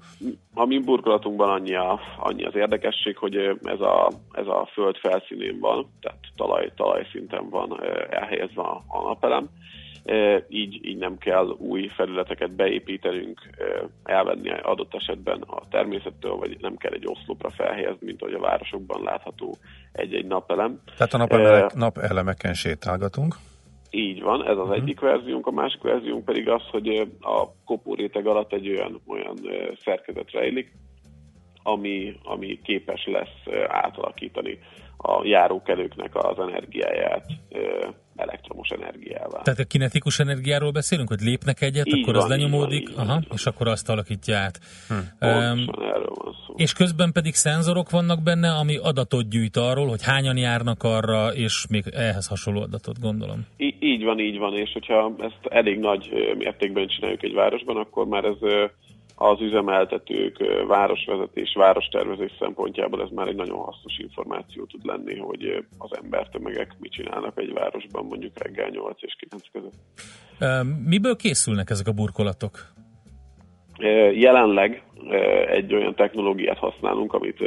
A, 0.54 0.62
a 0.62 0.66
mi 0.66 0.80
burkolatunkban 0.80 1.50
annyi, 1.50 1.76
a, 1.76 2.00
annyi 2.20 2.44
az 2.44 2.56
érdekesség, 2.56 3.18
hogy 3.18 3.36
ez 3.64 3.80
a, 3.80 4.12
ez 4.32 4.48
a 4.48 4.70
föld 4.74 4.98
felszínén 4.98 5.60
van, 5.60 5.88
tehát 6.02 6.20
talaj, 6.36 6.72
talajszinten 6.76 7.50
van 7.50 7.80
elhelyezve 8.10 8.62
a, 8.62 8.84
a 8.88 9.02
napelem 9.02 9.50
így, 10.50 10.86
így 10.86 10.98
nem 10.98 11.18
kell 11.18 11.46
új 11.46 11.88
felületeket 11.88 12.52
beépítenünk, 12.52 13.40
elvenni 14.04 14.50
adott 14.62 14.94
esetben 14.94 15.42
a 15.42 15.68
természettől, 15.70 16.36
vagy 16.36 16.58
nem 16.62 16.78
kell 16.78 16.92
egy 16.92 17.08
oszlopra 17.08 17.50
felhelyezni, 17.50 18.06
mint 18.06 18.22
ahogy 18.22 18.34
a 18.34 18.40
városokban 18.40 19.04
látható 19.04 19.58
egy-egy 19.92 20.26
napelem. 20.26 20.82
Tehát 20.98 21.14
a 21.14 21.18
napelemek, 21.18 21.74
napelemeken 21.74 22.54
sétálgatunk. 22.54 23.36
Így 23.90 24.22
van, 24.22 24.44
ez 24.44 24.58
az 24.58 24.58
uh-huh. 24.58 24.76
egyik 24.76 25.00
verziónk, 25.00 25.48
a 25.48 25.52
másik 25.52 25.82
verziónk 25.82 26.26
pedig 26.26 26.50
az, 26.50 26.62
hogy 26.72 26.88
a 27.20 27.46
kopóréteg 27.66 28.28
alatt 28.28 28.54
egy 28.54 28.70
olyan, 28.70 29.02
olyan 29.08 29.38
szerkezet 29.84 30.32
rejlik, 30.32 30.72
ami, 31.64 32.16
ami 32.24 32.60
képes 32.64 33.06
lesz 33.06 33.58
átalakítani 33.68 34.60
a 35.08 35.26
járókelőknek 35.26 36.16
az 36.16 36.40
energiáját 36.40 37.26
elektromos 38.16 38.70
energiával. 38.70 39.42
Tehát 39.44 39.60
a 39.60 39.64
kinetikus 39.64 40.20
energiáról 40.20 40.72
beszélünk, 40.72 41.08
hogy 41.08 41.20
lépnek 41.22 41.62
egyet, 41.62 41.88
így 41.88 42.02
akkor 42.02 42.14
van, 42.14 42.24
az 42.24 42.30
lenyomódik, 42.30 42.96
van, 42.96 43.10
aha, 43.10 43.22
és 43.34 43.46
akkor 43.46 43.68
azt 43.68 43.90
alakítja 43.90 44.38
át. 44.38 44.60
Hm. 44.88 44.94
um, 44.94 45.70
erről 45.82 46.12
van 46.16 46.36
szó. 46.48 46.54
És 46.56 46.74
közben 46.74 47.12
pedig 47.12 47.34
szenzorok 47.34 47.90
vannak 47.90 48.24
benne, 48.24 48.50
ami 48.52 48.78
adatot 48.78 49.30
gyűjt 49.30 49.58
arról, 49.58 49.88
hogy 49.88 50.04
hányan 50.04 50.38
járnak 50.38 50.84
arra, 50.84 51.34
és 51.34 51.66
még 51.70 51.84
ehhez 51.92 52.28
hasonló 52.28 52.62
adatot 52.62 53.00
gondolom. 53.00 53.46
Í- 53.58 53.84
így 53.84 54.04
van, 54.04 54.20
így 54.20 54.38
van, 54.38 54.58
és 54.58 54.72
hogyha 54.74 55.16
ezt 55.20 55.40
elég 55.50 55.80
nagy 55.80 56.10
mértékben 56.38 56.88
csináljuk 56.88 57.24
egy 57.24 57.34
városban, 57.34 57.78
akkor 57.78 58.06
már 58.06 58.24
ez 58.24 58.40
az 59.20 59.42
üzemeltetők, 59.42 60.38
városvezetés, 60.68 61.54
várostervezés 61.54 62.32
szempontjából 62.40 63.02
ez 63.02 63.10
már 63.10 63.28
egy 63.28 63.36
nagyon 63.36 63.58
hasznos 63.58 63.98
információ 63.98 64.66
tud 64.66 64.86
lenni, 64.86 65.18
hogy 65.18 65.66
az 65.78 65.98
embertömegek 66.04 66.76
mit 66.80 66.92
csinálnak 66.92 67.40
egy 67.40 67.54
városban 67.54 68.06
mondjuk 68.06 68.44
reggel 68.44 68.70
8 68.70 69.04
és 69.04 69.16
9 69.20 69.44
között. 69.52 69.74
Miből 70.86 71.16
készülnek 71.16 71.70
ezek 71.70 71.88
a 71.88 71.92
burkolatok? 71.92 72.52
Jelenleg 74.14 74.84
egy 75.48 75.74
olyan 75.74 75.96
technológiát 75.96 76.58
használunk, 76.58 77.14
amit 77.14 77.44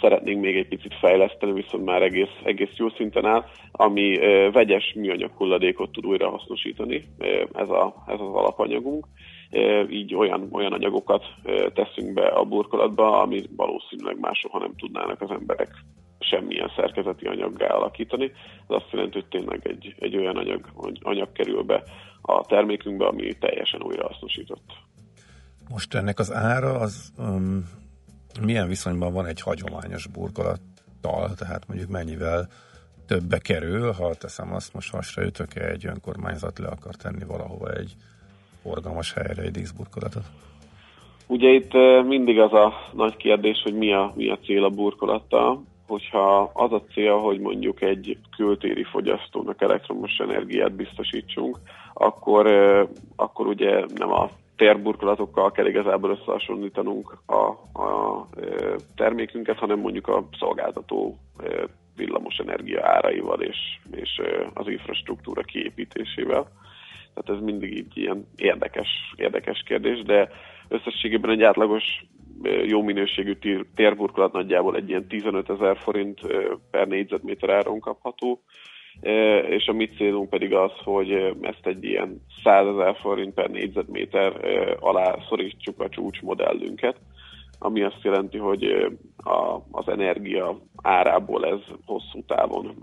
szeretnénk 0.00 0.40
még 0.40 0.56
egy 0.56 0.68
picit 0.68 0.94
fejleszteni, 1.00 1.52
viszont 1.52 1.84
már 1.84 2.02
egész, 2.02 2.34
egész 2.44 2.76
jó 2.76 2.88
szinten 2.88 3.24
áll, 3.24 3.44
ami 3.72 4.18
vegyes 4.52 4.92
műanyag 4.94 5.30
hulladékot 5.36 5.92
tud 5.92 6.06
újra 6.06 6.30
hasznosítani, 6.30 7.04
ez, 7.52 7.68
a, 7.68 7.94
ez 8.06 8.20
az 8.20 8.34
alapanyagunk 8.34 9.06
így 9.90 10.14
olyan, 10.14 10.48
olyan 10.52 10.72
anyagokat 10.72 11.24
teszünk 11.74 12.12
be 12.12 12.26
a 12.26 12.44
burkolatba, 12.44 13.20
amit 13.20 13.50
valószínűleg 13.56 14.18
másoha 14.20 14.58
nem 14.58 14.74
tudnának 14.76 15.20
az 15.20 15.30
emberek 15.30 15.68
semmilyen 16.18 16.70
szerkezeti 16.76 17.26
anyaggá 17.26 17.66
alakítani. 17.66 18.24
Ez 18.68 18.76
azt 18.76 18.90
jelenti, 18.90 19.12
hogy 19.12 19.28
tényleg 19.28 19.66
egy, 19.66 19.94
egy 19.98 20.16
olyan 20.16 20.36
anyag, 20.36 20.66
anyag 21.00 21.32
kerül 21.32 21.62
be 21.62 21.82
a 22.22 22.40
termékünkbe, 22.46 23.06
ami 23.06 23.38
teljesen 23.38 23.82
újrahasznosított. 23.82 24.70
Most 25.70 25.94
ennek 25.94 26.18
az 26.18 26.32
ára 26.32 26.78
az 26.78 27.12
um, 27.18 27.64
milyen 28.40 28.68
viszonyban 28.68 29.12
van 29.12 29.26
egy 29.26 29.40
hagyományos 29.40 30.06
burkolattal, 30.06 31.34
tehát 31.34 31.68
mondjuk 31.68 31.90
mennyivel 31.90 32.48
többe 33.06 33.38
kerül, 33.38 33.92
ha 33.92 34.14
teszem 34.14 34.54
azt, 34.54 34.74
most 34.74 34.92
hasraütök 34.92 35.54
egy 35.54 35.86
önkormányzat 35.86 36.58
le 36.58 36.68
akar 36.68 36.94
tenni 36.94 37.24
valahova 37.24 37.72
egy 37.72 37.94
forgalmas 38.62 39.12
helyre 39.12 39.42
egy 39.42 39.50
díszburkolatot? 39.50 40.24
Ugye 41.26 41.48
itt 41.48 41.72
mindig 42.06 42.40
az 42.40 42.52
a 42.52 42.72
nagy 42.92 43.16
kérdés, 43.16 43.60
hogy 43.62 43.74
mi 43.74 43.92
a, 43.92 44.12
mi 44.16 44.30
a 44.30 44.38
cél 44.38 44.64
a 44.64 44.68
burkolattal. 44.68 45.62
Hogyha 45.86 46.50
az 46.54 46.72
a 46.72 46.82
cél, 46.92 47.18
hogy 47.18 47.40
mondjuk 47.40 47.82
egy 47.82 48.18
kültéri 48.36 48.84
fogyasztónak 48.84 49.62
elektromos 49.62 50.16
energiát 50.18 50.72
biztosítsunk, 50.72 51.58
akkor, 51.92 52.46
akkor 53.16 53.46
ugye 53.46 53.84
nem 53.94 54.12
a 54.12 54.30
térburkolatokkal 54.56 55.50
kell 55.52 55.66
igazából 55.66 56.10
összehasonlítanunk 56.10 57.18
a, 57.26 57.42
a 57.82 58.26
termékünket, 58.96 59.58
hanem 59.58 59.78
mondjuk 59.78 60.08
a 60.08 60.28
szolgáltató 60.38 61.16
villamos 61.96 62.36
energia 62.36 62.86
áraival 62.86 63.40
és, 63.40 63.56
és 63.90 64.20
az 64.54 64.68
infrastruktúra 64.68 65.42
kiépítésével. 65.42 66.46
Tehát 67.14 67.40
ez 67.40 67.44
mindig 67.44 67.76
így 67.76 67.96
ilyen 67.96 68.26
érdekes, 68.36 68.88
érdekes 69.16 69.62
kérdés, 69.66 70.02
de 70.02 70.28
összességében 70.68 71.30
egy 71.30 71.42
átlagos 71.42 71.84
jó 72.64 72.82
minőségű 72.82 73.36
térburkolat 73.74 74.32
nagyjából 74.32 74.76
egy 74.76 74.88
ilyen 74.88 75.06
15 75.06 75.50
ezer 75.50 75.76
forint 75.76 76.20
per 76.70 76.88
négyzetméter 76.88 77.50
áron 77.50 77.80
kapható, 77.80 78.42
és 79.48 79.66
a 79.66 79.72
mi 79.72 79.86
célunk 79.86 80.30
pedig 80.30 80.54
az, 80.54 80.72
hogy 80.84 81.12
ezt 81.40 81.66
egy 81.66 81.84
ilyen 81.84 82.22
100 82.44 82.66
ezer 82.66 82.96
forint 82.96 83.34
per 83.34 83.50
négyzetméter 83.50 84.32
alá 84.80 85.16
szorítsuk 85.28 85.80
a 85.80 85.88
csúcsmodellünket, 85.88 86.96
ami 87.64 87.82
azt 87.82 88.02
jelenti, 88.02 88.38
hogy 88.38 88.64
a, 89.16 89.54
az 89.70 89.88
energia 89.88 90.58
árából 90.82 91.46
ez 91.46 91.60
hosszú 91.84 92.24
távon 92.26 92.74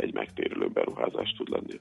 egy 0.00 0.14
megtérülő 0.14 0.68
beruházás 0.72 1.34
tud 1.36 1.48
lenni. 1.48 1.78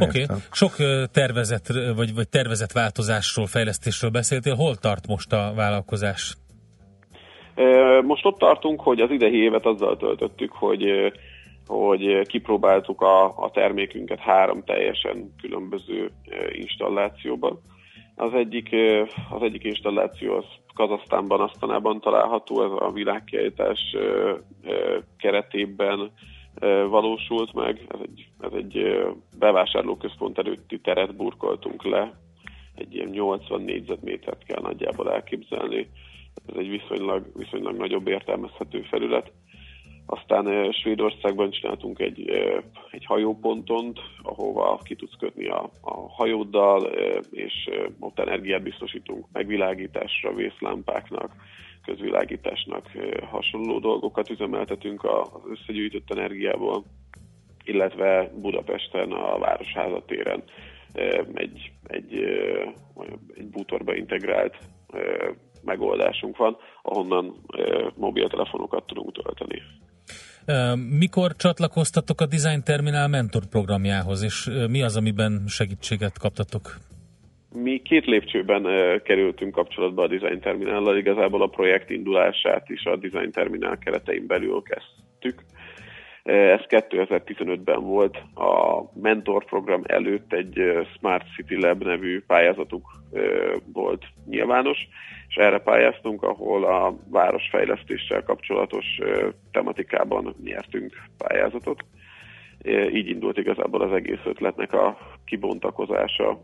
Oké, 0.00 0.22
okay. 0.22 0.36
sok 0.52 0.72
tervezett, 1.12 1.66
vagy, 1.96 2.14
vagy 2.14 2.28
tervezett 2.28 2.72
változásról, 2.72 3.46
fejlesztésről 3.46 4.10
beszéltél. 4.10 4.54
Hol 4.54 4.74
tart 4.74 5.06
most 5.06 5.32
a 5.32 5.52
vállalkozás? 5.56 6.36
Most 8.02 8.24
ott 8.24 8.38
tartunk, 8.38 8.80
hogy 8.80 9.00
az 9.00 9.10
idei 9.10 9.42
évet 9.42 9.66
azzal 9.66 9.96
töltöttük, 9.96 10.52
hogy 10.52 11.12
hogy 11.66 12.26
kipróbáltuk 12.26 13.00
a, 13.00 13.24
a 13.24 13.50
termékünket 13.52 14.18
három 14.18 14.64
teljesen 14.64 15.34
különböző 15.40 16.10
installációban. 16.52 17.60
Az 18.16 18.34
egyik, 18.34 18.76
az 19.30 19.42
egyik 19.42 19.64
installáció 19.64 20.36
az 20.36 20.44
Kazasztánban, 20.74 21.40
Asztanában 21.40 22.00
található, 22.00 22.62
ez 22.62 22.70
a 22.88 22.92
világkiállítás 22.92 23.96
keretében 25.18 26.10
valósult 26.88 27.52
meg. 27.52 27.86
Ez 27.88 28.00
egy, 28.02 28.28
ez 28.40 28.52
egy 28.52 29.04
bevásárlóközpont 29.38 30.38
előtti 30.38 30.80
teret 30.80 31.16
burkoltunk 31.16 31.84
le, 31.84 32.12
egy 32.74 32.94
ilyen 32.94 33.08
80 33.08 33.60
négyzetmétert 33.60 34.44
kell 34.44 34.60
nagyjából 34.62 35.12
elképzelni. 35.12 35.88
Ez 36.46 36.56
egy 36.56 36.68
viszonylag, 36.68 37.26
viszonylag 37.36 37.76
nagyobb 37.76 38.06
értelmezhető 38.08 38.82
felület. 38.82 39.32
Aztán 40.06 40.72
Svédországban 40.72 41.50
csináltunk 41.50 41.98
egy, 41.98 42.30
egy 42.90 43.04
hajópontont, 43.04 44.00
ahova 44.22 44.80
ki 44.82 44.94
tudsz 44.94 45.16
kötni 45.18 45.46
a, 45.48 45.70
a 45.80 46.08
hajóddal, 46.08 46.82
és 47.30 47.70
ott 48.00 48.18
energiát 48.18 48.62
biztosítunk 48.62 49.26
megvilágításra, 49.32 50.34
vészlámpáknak, 50.34 51.34
közvilágításnak 51.84 52.90
hasonló 53.30 53.78
dolgokat 53.78 54.30
üzemeltetünk 54.30 55.04
az 55.04 55.42
összegyűjtött 55.50 56.10
energiából, 56.10 56.84
illetve 57.64 58.30
Budapesten 58.40 59.12
a 59.12 59.38
Városháza 59.38 60.04
téren 60.06 60.42
egy, 61.34 61.72
egy, 61.86 62.14
egy 63.34 63.46
bútorba 63.46 63.94
integrált 63.94 64.56
megoldásunk 65.62 66.36
van, 66.36 66.56
ahonnan 66.82 67.36
mobiltelefonokat 67.94 68.86
tudunk 68.86 69.12
tölteni. 69.12 69.62
Mikor 70.98 71.36
csatlakoztatok 71.36 72.20
a 72.20 72.26
Design 72.26 72.62
Terminal 72.64 73.08
Mentor 73.08 73.42
programjához, 73.50 74.22
és 74.22 74.50
mi 74.68 74.82
az, 74.82 74.96
amiben 74.96 75.42
segítséget 75.46 76.18
kaptatok? 76.18 76.76
Mi 77.52 77.82
két 77.84 78.04
lépcsőben 78.04 78.62
kerültünk 79.04 79.52
kapcsolatba 79.52 80.02
a 80.02 80.08
Design 80.08 80.40
Terminal-lal, 80.40 80.96
igazából 80.96 81.42
a 81.42 81.46
projekt 81.46 81.90
indulását 81.90 82.68
is 82.68 82.84
a 82.84 82.96
Design 82.96 83.30
Terminal 83.30 83.78
keretein 83.78 84.26
belül 84.26 84.62
kezdtük. 84.62 85.42
Ez 86.24 86.60
2015-ben 86.68 87.82
volt. 87.82 88.16
A 88.34 88.82
mentor 89.00 89.44
program 89.44 89.82
előtt 89.86 90.32
egy 90.32 90.60
Smart 90.96 91.26
City 91.36 91.56
Lab 91.60 91.82
nevű 91.82 92.22
pályázatuk 92.26 92.86
volt 93.72 94.04
nyilvános, 94.28 94.78
és 95.34 95.40
erre 95.40 95.58
pályáztunk, 95.58 96.22
ahol 96.22 96.64
a 96.64 96.96
városfejlesztéssel 97.10 98.22
kapcsolatos 98.22 98.86
tematikában 99.50 100.34
nyertünk 100.44 100.92
pályázatot. 101.18 101.84
Így 102.92 103.08
indult 103.08 103.38
igazából 103.38 103.82
az 103.82 103.92
egész 103.92 104.24
ötletnek 104.24 104.72
a 104.72 104.98
kibontakozása, 105.24 106.40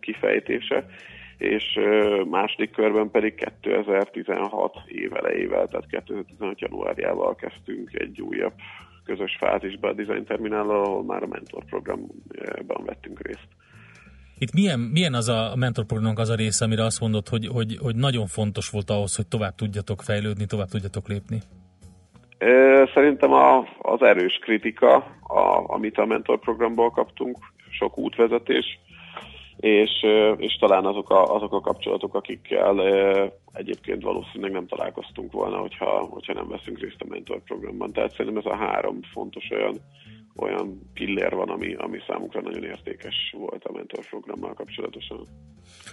kifejtése, 0.00 0.86
és 1.38 1.78
második 2.30 2.70
körben 2.70 3.10
pedig 3.10 3.34
2016 3.34 4.76
évelejével, 4.86 5.68
tehát 5.68 5.86
2016 5.86 6.60
januárjával 6.60 7.34
kezdtünk 7.34 7.90
egy 7.92 8.20
újabb 8.20 8.54
közös 9.04 9.36
fázisba 9.40 9.88
a 9.88 9.92
Design 9.92 10.24
Terminállal, 10.24 10.84
ahol 10.84 11.04
már 11.04 11.22
a 11.22 11.26
mentor 11.26 11.64
vettünk 12.84 13.26
részt. 13.26 13.48
Itt 14.42 14.52
milyen, 14.52 14.80
milyen 14.80 15.14
az 15.14 15.28
a 15.28 15.52
mentorprogramnak 15.56 16.18
az 16.18 16.28
a 16.28 16.34
része, 16.34 16.64
amire 16.64 16.84
azt 16.84 17.00
mondod, 17.00 17.28
hogy, 17.28 17.46
hogy, 17.46 17.78
hogy 17.82 17.96
nagyon 17.96 18.26
fontos 18.26 18.70
volt 18.70 18.90
ahhoz, 18.90 19.16
hogy 19.16 19.26
tovább 19.26 19.54
tudjatok 19.54 20.02
fejlődni, 20.02 20.46
tovább 20.46 20.68
tudjatok 20.68 21.08
lépni? 21.08 21.38
Szerintem 22.94 23.32
a, 23.32 23.58
az 23.78 24.02
erős 24.02 24.38
kritika, 24.40 24.94
a, 25.20 25.64
amit 25.66 25.98
a 25.98 26.04
mentorprogramból 26.04 26.90
kaptunk, 26.90 27.36
sok 27.70 27.98
útvezetés, 27.98 28.78
és, 29.56 29.90
és 30.36 30.56
talán 30.60 30.84
azok 30.84 31.10
a, 31.10 31.34
azok 31.34 31.52
a 31.52 31.60
kapcsolatok, 31.60 32.14
akikkel 32.14 32.80
egyébként 33.52 34.02
valószínűleg 34.02 34.52
nem 34.52 34.66
találkoztunk 34.66 35.32
volna, 35.32 35.56
hogyha, 35.56 36.08
hogyha 36.10 36.32
nem 36.32 36.48
veszünk 36.48 36.78
részt 36.78 37.02
a 37.02 37.06
mentorprogramban. 37.08 37.92
Tehát 37.92 38.14
szerintem 38.16 38.42
ez 38.44 38.58
a 38.58 38.64
három 38.64 39.00
fontos 39.12 39.50
olyan 39.50 39.80
olyan 40.36 40.90
pillér 40.94 41.34
van, 41.34 41.48
ami, 41.48 41.74
ami 41.74 41.98
számunkra 42.08 42.40
nagyon 42.40 42.64
értékes 42.64 43.14
volt 43.38 43.64
a 43.64 43.72
mentorprogrammal 43.72 44.54
kapcsolatosan. 44.54 45.26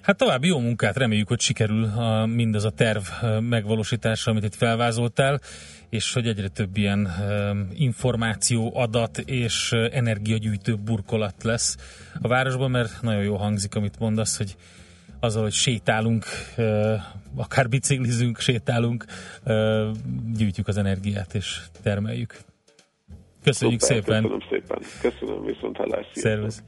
Hát 0.02 0.18
további 0.18 0.48
jó 0.48 0.60
munkát, 0.60 0.98
reméljük, 0.98 1.28
hogy 1.28 1.40
sikerül 1.40 1.84
a, 1.84 2.26
mindez 2.26 2.64
a 2.64 2.72
terv 2.72 3.04
megvalósítása, 3.40 4.32
amit 4.32 4.44
itt 4.44 4.56
felvázoltál, 4.56 5.40
és 5.90 6.14
hogy 6.14 6.28
egyre 6.28 6.48
több 6.48 6.78
ilyen 6.78 7.10
információ, 7.74 8.72
adat 8.76 9.18
és 9.18 9.72
energiagyűjtő 9.72 10.76
burkolat 10.76 11.44
lesz 11.44 11.78
a 12.22 12.28
városban, 12.28 12.72
mert 12.72 13.02
nagyon 13.02 13.24
jó 13.24 13.36
hangzik, 13.36 13.76
amit 13.76 14.00
mondasz, 14.00 14.38
hogy 14.38 14.56
azzal, 15.20 15.42
hogy 15.42 15.52
sétálunk, 15.52 16.26
akár 17.36 17.70
biciklizünk, 17.70 18.40
sétálunk, 18.40 19.06
gyűjtjük 20.34 20.68
az 20.68 20.78
energiát 20.78 21.34
és 21.34 21.62
termeljük. 21.84 22.40
Köszönjük 23.50 23.82
Szuper, 23.82 24.04
szépen. 24.04 24.22
Köszönöm 24.22 24.44
szépen. 24.50 24.80
Köszönöm, 25.02 25.46
viszont 25.46 25.78
hallás. 25.78 26.06
Szervusz. 26.14 26.64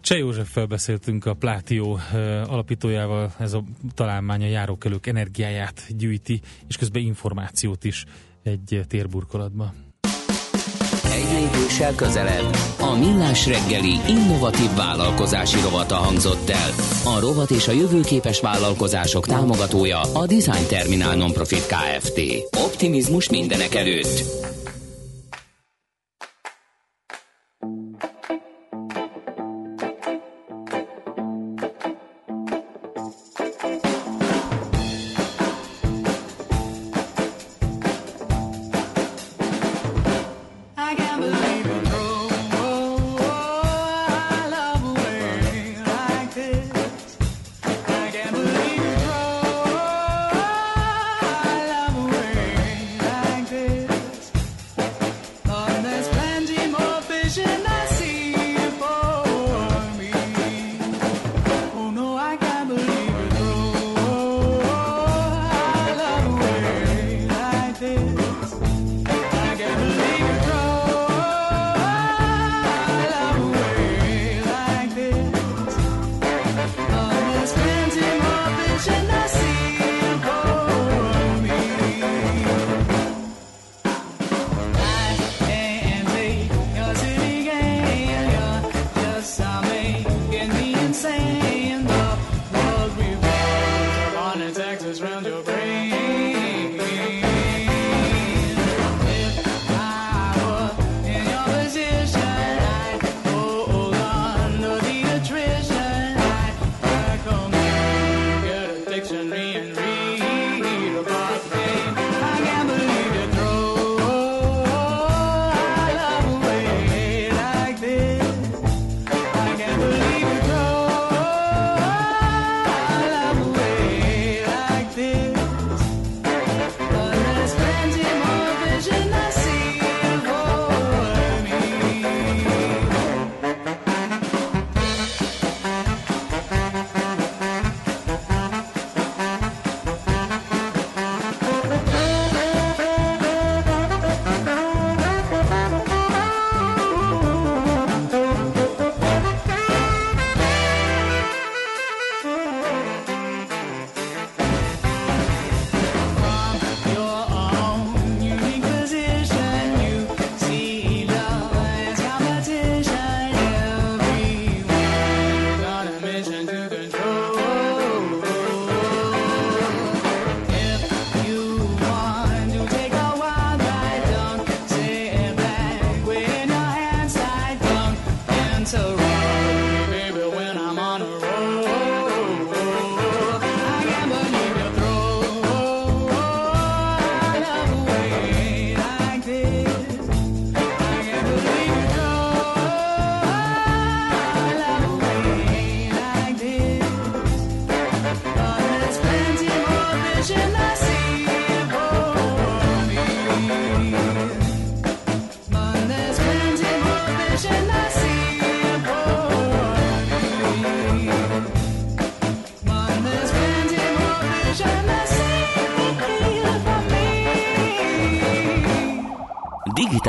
Cseh 0.00 0.18
Józseffel 0.18 0.66
beszéltünk 0.66 1.26
a 1.26 1.34
Plátió 1.34 1.98
alapítójával, 2.46 3.32
ez 3.38 3.52
a 3.52 3.62
találmány 3.94 4.42
a 4.42 4.46
járókelők 4.46 5.06
energiáját 5.06 5.82
gyűjti, 5.96 6.40
és 6.68 6.76
közben 6.76 7.02
információt 7.02 7.84
is 7.84 8.04
egy 8.42 8.80
térburkolatba. 8.88 9.74
Egy 11.04 11.40
lépéssel 11.40 11.94
közelebb 11.94 12.52
a 12.80 12.96
Millás 12.98 13.46
reggeli 13.46 13.94
innovatív 14.08 14.74
vállalkozási 14.76 15.60
rovata 15.60 15.94
hangzott 15.94 16.48
el. 16.48 16.70
A 17.04 17.20
rovat 17.20 17.50
és 17.50 17.68
a 17.68 17.72
jövőképes 17.72 18.40
vállalkozások 18.40 19.26
támogatója 19.26 20.00
a 20.00 20.26
Design 20.26 20.66
Terminál 20.68 21.16
Nonprofit 21.16 21.66
Kft. 21.66 22.20
Optimizmus 22.64 23.30
mindenek 23.30 23.74
előtt. 23.74 24.43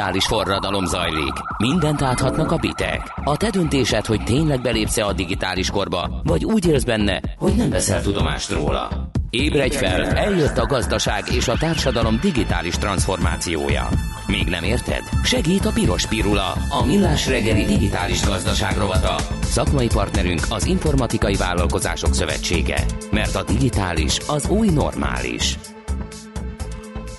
Digitális 0.06 0.28
forradalom 0.28 0.86
zajlik. 0.86 1.34
Mindent 1.58 2.02
áthatnak 2.02 2.52
a 2.52 2.58
bitek. 2.58 3.14
A 3.24 3.38
te 3.38 3.50
döntésed, 3.50 4.06
hogy 4.06 4.24
tényleg 4.24 4.62
belépsz 4.62 4.98
a 4.98 5.14
digitális 5.14 5.70
korba, 5.70 6.22
vagy 6.24 6.46
úgy 6.46 6.68
élsz 6.68 6.84
benne, 6.84 7.22
hogy 7.38 7.56
nem 7.56 7.70
veszel 7.70 8.02
tudomást 8.02 8.52
róla. 8.52 9.10
Ébredj 9.30 9.76
fel, 9.76 10.04
eljött 10.04 10.58
a 10.58 10.66
gazdaság 10.66 11.24
és 11.32 11.48
a 11.48 11.58
társadalom 11.58 12.20
digitális 12.22 12.76
transformációja. 12.76 13.90
Még 14.28 14.48
nem 14.48 14.64
érted? 14.64 15.02
Segít 15.24 15.66
a 15.66 15.72
Piros 15.72 16.08
Pirula, 16.08 16.54
a 16.70 16.86
millás 16.86 17.28
reggeli 17.28 17.64
digitális 17.64 18.26
gazdaság 18.26 18.78
rovata. 18.78 19.16
Szakmai 19.44 19.88
partnerünk 19.88 20.42
az 20.50 20.66
Informatikai 20.66 21.36
Vállalkozások 21.36 22.14
Szövetsége. 22.14 22.86
Mert 23.12 23.36
a 23.36 23.44
digitális 23.44 24.20
az 24.28 24.50
új 24.50 24.70
normális. 24.70 25.58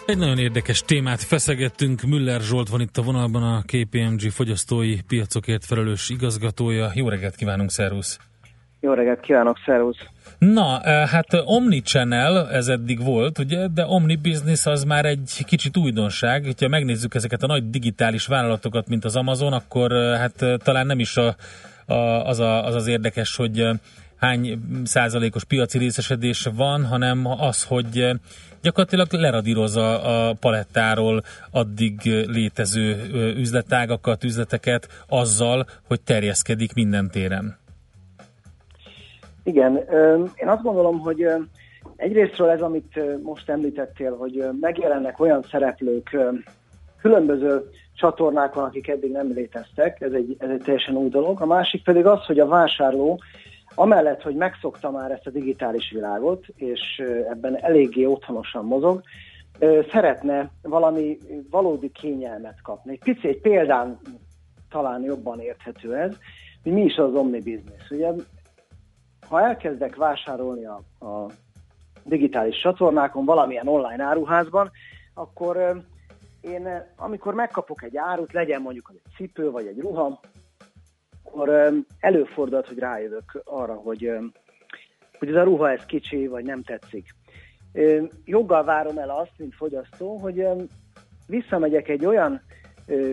Egy 0.06 0.18
nagyon 0.18 0.38
érdekes 0.38 0.82
témát 0.82 1.22
feszegettünk. 1.22 2.02
Müller 2.02 2.40
Zsolt 2.40 2.68
van 2.68 2.80
itt 2.80 2.96
a 2.96 3.02
vonalban, 3.02 3.42
a 3.42 3.62
KPMG 3.62 4.30
fogyasztói 4.30 4.96
piacokért 5.08 5.64
felelős 5.64 6.08
igazgatója. 6.08 6.90
Jó 6.94 7.08
reggelt 7.08 7.34
kívánunk, 7.34 7.70
szervusz! 7.70 8.18
Jó 8.80 8.92
reggelt 8.92 9.20
kívánok, 9.20 9.56
szervusz! 9.64 9.96
Na, 10.38 10.80
eh, 10.80 11.08
hát 11.08 11.26
Omnichannel 11.44 12.50
ez 12.50 12.68
eddig 12.68 13.04
volt, 13.04 13.38
ugye, 13.38 13.66
de 13.74 13.86
Omni 13.86 14.16
Business 14.16 14.66
az 14.66 14.84
már 14.84 15.04
egy 15.04 15.44
kicsit 15.46 15.76
újdonság. 15.76 16.46
Ha 16.58 16.68
megnézzük 16.68 17.14
ezeket 17.14 17.42
a 17.42 17.46
nagy 17.46 17.70
digitális 17.70 18.26
vállalatokat, 18.26 18.88
mint 18.88 19.04
az 19.04 19.16
Amazon, 19.16 19.52
akkor 19.52 19.92
eh, 19.92 20.18
hát 20.18 20.42
eh, 20.42 20.56
talán 20.56 20.86
nem 20.86 20.98
is 20.98 21.16
a, 21.16 21.36
a, 21.86 21.94
az, 22.26 22.40
a, 22.40 22.64
az 22.64 22.74
az 22.74 22.86
érdekes, 22.86 23.36
hogy 23.36 23.68
hány 24.16 24.58
százalékos 24.84 25.44
piaci 25.44 25.78
részesedés 25.78 26.48
van, 26.56 26.84
hanem 26.84 27.26
az, 27.26 27.64
hogy 27.64 28.10
gyakorlatilag 28.66 29.12
leradírozza 29.12 30.00
a 30.02 30.34
palettáról 30.40 31.22
addig 31.50 32.00
létező 32.26 32.96
üzletágakat, 33.36 34.24
üzleteket 34.24 34.88
azzal, 35.08 35.66
hogy 35.86 36.00
terjeszkedik 36.00 36.74
minden 36.74 37.10
téren. 37.10 37.58
Igen, 39.44 39.76
én 40.34 40.48
azt 40.48 40.62
gondolom, 40.62 40.98
hogy 40.98 41.26
egyrésztről 41.96 42.48
ez, 42.48 42.60
amit 42.60 43.22
most 43.22 43.50
említettél, 43.50 44.16
hogy 44.16 44.44
megjelennek 44.60 45.20
olyan 45.20 45.44
szereplők 45.50 46.16
különböző 47.00 47.70
csatornákon, 47.94 48.64
akik 48.64 48.88
eddig 48.88 49.10
nem 49.10 49.32
léteztek, 49.34 50.00
ez 50.00 50.12
egy, 50.12 50.36
ez 50.38 50.50
egy 50.50 50.62
teljesen 50.64 50.94
új 50.94 51.08
dolog. 51.08 51.40
A 51.40 51.46
másik 51.46 51.84
pedig 51.84 52.06
az, 52.06 52.24
hogy 52.24 52.38
a 52.38 52.46
vásárló 52.46 53.20
amellett, 53.76 54.22
hogy 54.22 54.34
megszokta 54.34 54.90
már 54.90 55.10
ezt 55.10 55.26
a 55.26 55.30
digitális 55.30 55.90
világot, 55.90 56.46
és 56.54 57.02
ebben 57.30 57.64
eléggé 57.64 58.04
otthonosan 58.04 58.64
mozog, 58.64 59.02
szeretne 59.90 60.50
valami 60.62 61.18
valódi 61.50 61.90
kényelmet 61.90 62.62
kapni. 62.62 62.92
Egy 62.92 62.98
pici, 62.98 63.28
egy 63.28 63.40
példán 63.40 63.98
talán 64.70 65.02
jobban 65.02 65.40
érthető 65.40 65.96
ez, 65.96 66.16
hogy 66.62 66.72
mi 66.72 66.82
is 66.82 66.96
az 66.96 67.14
omni 67.14 67.38
business. 67.38 67.90
Ugye 67.90 68.12
ha 69.28 69.40
elkezdek 69.40 69.96
vásárolni 69.96 70.64
a, 70.64 70.80
a 71.06 71.26
digitális 72.04 72.60
csatornákon, 72.60 73.24
valamilyen 73.24 73.68
online 73.68 74.04
áruházban, 74.04 74.70
akkor 75.14 75.82
én, 76.40 76.68
amikor 76.96 77.34
megkapok 77.34 77.82
egy 77.82 77.96
árut, 77.96 78.32
legyen 78.32 78.62
mondjuk 78.62 78.92
egy 78.94 79.12
cipő 79.16 79.50
vagy 79.50 79.66
egy 79.66 79.78
ruha, 79.78 80.20
akkor 81.26 81.72
előfordult, 82.00 82.68
hogy 82.68 82.78
rájövök 82.78 83.42
arra, 83.44 83.74
hogy, 83.74 84.10
hogy 85.18 85.28
ez 85.28 85.34
a 85.34 85.42
ruha 85.42 85.70
ez 85.70 85.86
kicsi, 85.86 86.26
vagy 86.26 86.44
nem 86.44 86.62
tetszik. 86.62 87.14
Joggal 88.24 88.64
várom 88.64 88.98
el 88.98 89.10
azt, 89.10 89.32
mint 89.36 89.54
fogyasztó, 89.54 90.16
hogy 90.16 90.46
visszamegyek 91.26 91.88
egy 91.88 92.06
olyan 92.06 92.40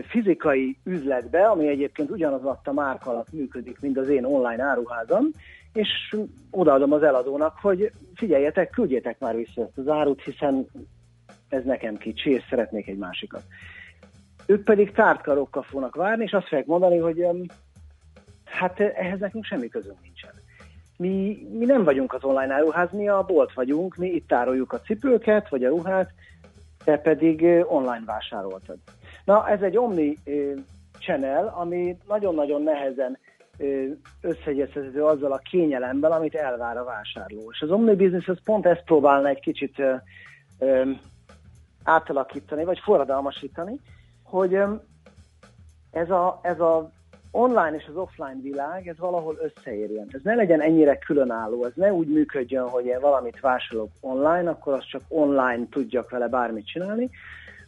fizikai 0.08 0.78
üzletbe, 0.84 1.46
ami 1.46 1.68
egyébként 1.68 2.10
ugyanaz 2.10 2.44
a 2.64 2.72
márka 2.72 3.10
alatt 3.10 3.32
működik, 3.32 3.80
mint 3.80 3.98
az 3.98 4.08
én 4.08 4.24
online 4.24 4.62
áruházam, 4.62 5.30
és 5.72 6.16
odaadom 6.50 6.92
az 6.92 7.02
eladónak, 7.02 7.58
hogy 7.60 7.90
figyeljetek, 8.14 8.70
küldjétek 8.70 9.18
már 9.18 9.36
vissza 9.36 9.62
ezt 9.62 9.78
az 9.78 9.88
árut, 9.88 10.22
hiszen 10.22 10.66
ez 11.48 11.64
nekem 11.64 11.96
kicsi, 11.96 12.30
és 12.30 12.42
szeretnék 12.48 12.88
egy 12.88 12.98
másikat. 12.98 13.42
Ők 14.46 14.64
pedig 14.64 14.92
tártkarokkal 14.92 15.62
fognak 15.62 15.96
várni, 15.96 16.24
és 16.24 16.32
azt 16.32 16.48
fogják 16.48 16.66
mondani, 16.66 16.98
hogy 16.98 17.26
hát 18.54 18.80
ehhez 18.80 19.20
nekünk 19.20 19.44
semmi 19.44 19.68
közünk 19.68 20.02
nincsen. 20.02 20.30
Mi, 20.96 21.46
mi 21.58 21.64
nem 21.64 21.84
vagyunk 21.84 22.12
az 22.12 22.24
online 22.24 22.54
áruház, 22.54 22.92
mi 22.92 23.08
a 23.08 23.22
bolt 23.22 23.52
vagyunk, 23.52 23.96
mi 23.96 24.06
itt 24.06 24.28
tároljuk 24.28 24.72
a 24.72 24.80
cipőket, 24.80 25.48
vagy 25.48 25.64
a 25.64 25.68
ruhát, 25.68 26.10
te 26.84 26.98
pedig 26.98 27.42
online 27.66 28.02
vásároltad. 28.06 28.76
Na, 29.24 29.48
ez 29.48 29.62
egy 29.62 29.76
omni 29.76 30.18
channel, 30.98 31.54
ami 31.56 31.96
nagyon-nagyon 32.06 32.62
nehezen 32.62 33.18
összeegyeztethető 34.20 35.04
azzal 35.04 35.32
a 35.32 35.38
kényelemmel, 35.50 36.12
amit 36.12 36.34
elvár 36.34 36.76
a 36.76 36.84
vásárló. 36.84 37.50
És 37.50 37.60
az 37.60 37.70
Omni 37.70 37.94
Business 37.94 38.28
az 38.28 38.38
pont 38.44 38.66
ezt 38.66 38.84
próbálna 38.84 39.28
egy 39.28 39.40
kicsit 39.40 39.82
átalakítani, 41.84 42.64
vagy 42.64 42.78
forradalmasítani, 42.78 43.80
hogy 44.22 44.58
ez 45.90 46.10
a, 46.10 46.40
ez 46.42 46.60
a 46.60 46.90
online 47.36 47.76
és 47.76 47.84
az 47.88 47.96
offline 47.96 48.38
világ, 48.42 48.88
ez 48.88 48.98
valahol 48.98 49.38
összeérjen. 49.42 50.08
Ez 50.10 50.20
ne 50.22 50.34
legyen 50.34 50.62
ennyire 50.62 50.98
különálló, 50.98 51.64
ez 51.64 51.72
ne 51.74 51.92
úgy 51.92 52.08
működjön, 52.08 52.68
hogy 52.68 52.84
én 52.84 53.00
valamit 53.00 53.40
vásárolok 53.40 53.90
online, 54.00 54.50
akkor 54.50 54.72
azt 54.72 54.88
csak 54.88 55.02
online 55.08 55.66
tudjak 55.70 56.10
vele 56.10 56.28
bármit 56.28 56.66
csinálni, 56.66 57.10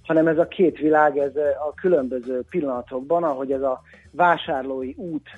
hanem 0.02 0.26
ez 0.26 0.38
a 0.38 0.48
két 0.48 0.78
világ, 0.78 1.16
ez 1.16 1.36
a 1.36 1.74
különböző 1.74 2.42
pillanatokban, 2.50 3.24
ahogy 3.24 3.52
ez 3.52 3.62
a 3.62 3.82
vásárlói 4.10 4.94
út 4.96 5.28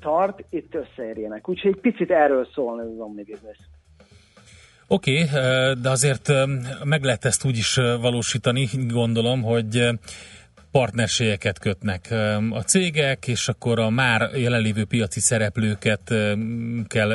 tart, 0.00 0.44
itt 0.50 0.74
összeérjenek. 0.74 1.48
Úgyhogy 1.48 1.70
egy 1.70 1.80
picit 1.80 2.10
erről 2.10 2.48
szól 2.54 2.80
ez 2.80 2.86
az 2.86 2.98
omnibiznisz. 2.98 3.64
Oké, 4.86 5.22
okay, 5.22 5.74
de 5.82 5.90
azért 5.90 6.28
meg 6.84 7.02
lehet 7.02 7.24
ezt 7.24 7.44
úgy 7.44 7.56
is 7.56 7.74
valósítani, 8.00 8.68
gondolom, 8.88 9.42
hogy 9.42 9.88
partnerségeket 10.72 11.58
kötnek 11.58 12.14
a 12.50 12.60
cégek, 12.60 13.28
és 13.28 13.48
akkor 13.48 13.78
a 13.78 13.90
már 13.90 14.30
jelenlévő 14.34 14.84
piaci 14.84 15.20
szereplőket 15.20 16.14
kell 16.86 17.12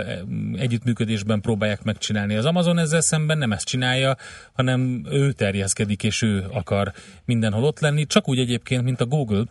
együttműködésben 0.57 1.41
próbálják 1.41 1.83
megcsinálni. 1.83 2.35
Az 2.35 2.45
Amazon 2.45 2.77
ezzel 2.77 3.01
szemben 3.01 3.37
nem 3.37 3.51
ezt 3.51 3.65
csinálja, 3.65 4.15
hanem 4.53 5.05
ő 5.11 5.31
terjeszkedik, 5.31 6.03
és 6.03 6.21
ő 6.21 6.45
akar 6.51 6.93
mindenhol 7.25 7.63
ott 7.63 7.79
lenni, 7.79 8.05
csak 8.05 8.29
úgy 8.29 8.39
egyébként, 8.39 8.83
mint 8.83 9.01
a 9.01 9.05
Google, 9.05 9.43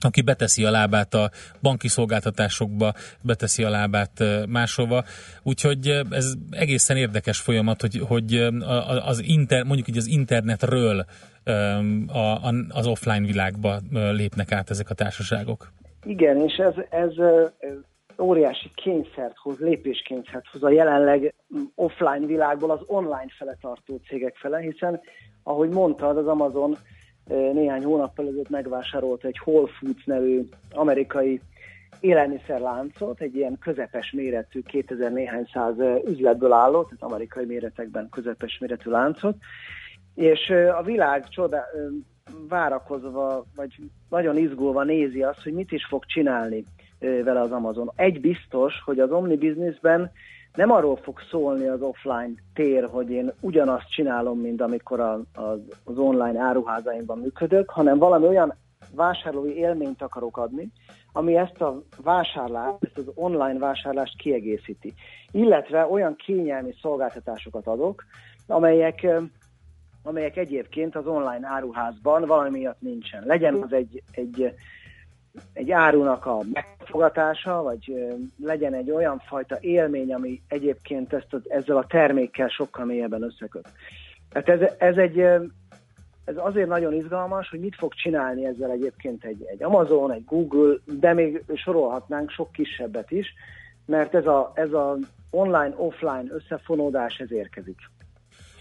aki 0.00 0.20
beteszi 0.20 0.64
a 0.64 0.70
lábát 0.70 1.14
a 1.14 1.30
banki 1.60 1.88
szolgáltatásokba, 1.88 2.94
beteszi 3.22 3.62
a 3.62 3.70
lábát 3.70 4.24
máshova. 4.48 5.04
Úgyhogy 5.42 5.88
ez 6.10 6.32
egészen 6.50 6.96
érdekes 6.96 7.38
folyamat, 7.38 7.80
hogy, 7.80 8.02
hogy 8.06 8.48
az 9.04 9.22
inter, 9.22 9.62
mondjuk 9.64 9.88
így 9.88 9.96
az 9.96 10.06
internetről 10.06 11.06
az 12.68 12.86
offline 12.86 13.26
világba 13.26 13.80
lépnek 13.90 14.52
át 14.52 14.70
ezek 14.70 14.90
a 14.90 14.94
társaságok. 14.94 15.72
Igen, 16.04 16.40
és 16.40 16.56
ez, 16.56 16.74
ez 16.90 17.12
óriási 18.18 18.70
kényszert 18.74 19.36
hoz, 19.36 19.58
lépéskényszert 19.58 20.46
hoz 20.52 20.62
a 20.62 20.70
jelenleg 20.70 21.34
offline 21.74 22.26
világból 22.26 22.70
az 22.70 22.80
online 22.86 23.32
fele 23.38 23.56
tartó 23.60 24.00
cégek 24.08 24.36
fele, 24.36 24.58
hiszen 24.58 25.00
ahogy 25.42 25.68
mondtad, 25.68 26.16
az 26.16 26.26
Amazon 26.26 26.76
néhány 27.52 27.84
hónappal 27.84 28.26
ezelőtt 28.26 28.48
megvásárolt 28.48 29.24
egy 29.24 29.40
Whole 29.44 29.70
Foods 29.78 30.04
nevű 30.04 30.48
amerikai 30.70 31.40
élelmiszerláncot, 32.00 33.20
egy 33.20 33.36
ilyen 33.36 33.58
közepes 33.58 34.12
méretű, 34.12 34.62
2000 34.62 35.12
néhány 35.12 35.48
száz 35.52 35.74
üzletből 36.06 36.52
álló, 36.52 36.82
tehát 36.82 37.02
amerikai 37.02 37.44
méretekben 37.44 38.08
közepes 38.08 38.58
méretű 38.58 38.90
láncot, 38.90 39.36
és 40.14 40.50
a 40.78 40.82
világ 40.82 41.28
csoda, 41.28 41.64
várakozva, 42.48 43.44
vagy 43.56 43.74
nagyon 44.08 44.36
izgulva 44.36 44.82
nézi 44.82 45.22
azt, 45.22 45.42
hogy 45.42 45.52
mit 45.52 45.72
is 45.72 45.86
fog 45.86 46.04
csinálni 46.04 46.64
vele 46.98 47.40
az 47.40 47.52
Amazon. 47.52 47.92
Egy 47.96 48.20
biztos, 48.20 48.82
hogy 48.84 49.00
az 49.00 49.10
Omni 49.10 49.54
nem 50.54 50.70
arról 50.70 50.96
fog 50.96 51.20
szólni 51.30 51.66
az 51.66 51.82
offline 51.82 52.32
tér, 52.54 52.88
hogy 52.90 53.10
én 53.10 53.32
ugyanazt 53.40 53.90
csinálom, 53.90 54.38
mint 54.38 54.60
amikor 54.60 55.00
az 55.84 55.98
online 55.98 56.40
áruházaimban 56.40 57.18
működök, 57.18 57.70
hanem 57.70 57.98
valami 57.98 58.26
olyan 58.26 58.54
vásárlói 58.94 59.56
élményt 59.56 60.02
akarok 60.02 60.36
adni, 60.36 60.72
ami 61.12 61.36
ezt 61.36 61.60
a 61.60 61.82
vásárlást, 62.02 62.78
ezt 62.80 62.98
az 62.98 63.12
online 63.14 63.58
vásárlást 63.58 64.16
kiegészíti. 64.16 64.94
Illetve 65.30 65.86
olyan 65.86 66.16
kényelmi 66.16 66.74
szolgáltatásokat 66.80 67.66
adok, 67.66 68.04
amelyek, 68.46 69.06
amelyek 70.04 70.36
egyébként 70.36 70.96
az 70.96 71.06
online 71.06 71.46
áruházban 71.48 72.24
valami 72.24 72.50
miatt 72.50 72.80
nincsen. 72.80 73.22
Legyen 73.26 73.54
az 73.54 73.72
egy, 73.72 74.02
egy 74.10 74.54
egy 75.52 75.70
árunak 75.70 76.26
a 76.26 76.40
megfogatása, 76.52 77.62
vagy 77.62 77.94
legyen 78.42 78.74
egy 78.74 78.90
olyan 78.90 79.18
fajta 79.18 79.56
élmény, 79.60 80.14
ami 80.14 80.42
egyébként 80.48 81.12
ezt 81.12 81.34
a, 81.34 81.40
ezzel 81.48 81.76
a 81.76 81.86
termékkel 81.86 82.48
sokkal 82.48 82.84
mélyebben 82.84 83.22
összeköt. 83.22 83.68
Tehát 84.32 84.48
ez, 84.48 84.70
ez 84.78 84.96
egy 84.96 85.18
ez 86.24 86.36
azért 86.36 86.68
nagyon 86.68 86.92
izgalmas, 86.92 87.48
hogy 87.48 87.60
mit 87.60 87.74
fog 87.74 87.94
csinálni 87.94 88.44
ezzel 88.44 88.70
egyébként 88.70 89.24
egy, 89.24 89.42
egy 89.46 89.62
Amazon, 89.62 90.12
egy 90.12 90.24
Google, 90.24 90.74
de 90.84 91.12
még 91.12 91.44
sorolhatnánk 91.54 92.30
sok 92.30 92.52
kisebbet 92.52 93.10
is, 93.10 93.34
mert 93.86 94.14
ez 94.14 94.26
a, 94.26 94.52
ez 94.54 94.72
a 94.72 94.96
online-offline 95.30 96.24
összefonódás 96.28 97.18
ez 97.18 97.32
érkezik. 97.32 97.78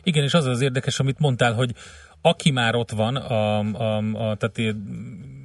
Igen, 0.03 0.23
és 0.23 0.33
az 0.33 0.45
az 0.45 0.61
érdekes, 0.61 0.99
amit 0.99 1.19
mondtál, 1.19 1.53
hogy 1.53 1.71
aki 2.21 2.51
már 2.51 2.75
ott 2.75 2.91
van, 2.91 3.15
a, 3.15 3.59
a, 3.59 3.97
a, 3.97 4.35
tehát 4.35 4.75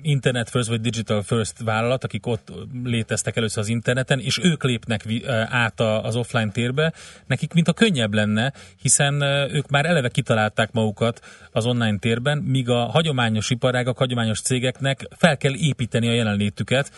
Internet 0.03 0.51
First 0.51 0.69
vagy 0.69 0.81
Digital 0.81 1.23
First 1.23 1.63
vállalat, 1.63 2.05
akik 2.05 2.27
ott 2.27 2.53
léteztek 2.85 3.37
először 3.37 3.63
az 3.63 3.69
interneten, 3.69 4.19
és 4.19 4.39
ők 4.43 4.65
lépnek 4.65 5.05
át 5.49 5.81
az 5.81 6.17
offline 6.17 6.51
térbe, 6.51 6.93
nekik 7.27 7.55
mint 7.55 7.69
a 7.69 7.73
könnyebb 7.73 8.15
lenne, 8.15 8.53
hiszen 8.83 9.23
ők 9.53 9.69
már 9.69 9.87
eleve 9.87 10.09
kitalálták 10.09 10.73
magukat 10.73 11.21
az 11.53 11.67
online 11.67 11.99
térben, 11.99 12.39
míg 12.39 12.69
a 12.69 12.85
hagyományos 12.85 13.51
iparágak, 13.51 13.99
hagyományos 13.99 14.41
cégeknek 14.41 15.01
fel 15.17 15.37
kell 15.37 15.55
építeni 15.55 16.09
a 16.09 16.13
jelenlétüket 16.13 16.91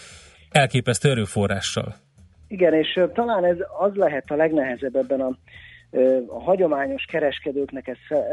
elképesztő 0.50 1.10
erőforrással. 1.10 1.94
Igen, 2.48 2.74
és 2.74 3.00
talán 3.14 3.44
ez 3.44 3.56
az 3.78 3.94
lehet 3.94 4.24
a 4.30 4.34
legnehezebb 4.34 4.94
ebben 4.96 5.20
a 5.20 5.36
a 6.26 6.42
hagyományos 6.42 7.04
kereskedőknek 7.04 7.88
ezt, 7.88 8.24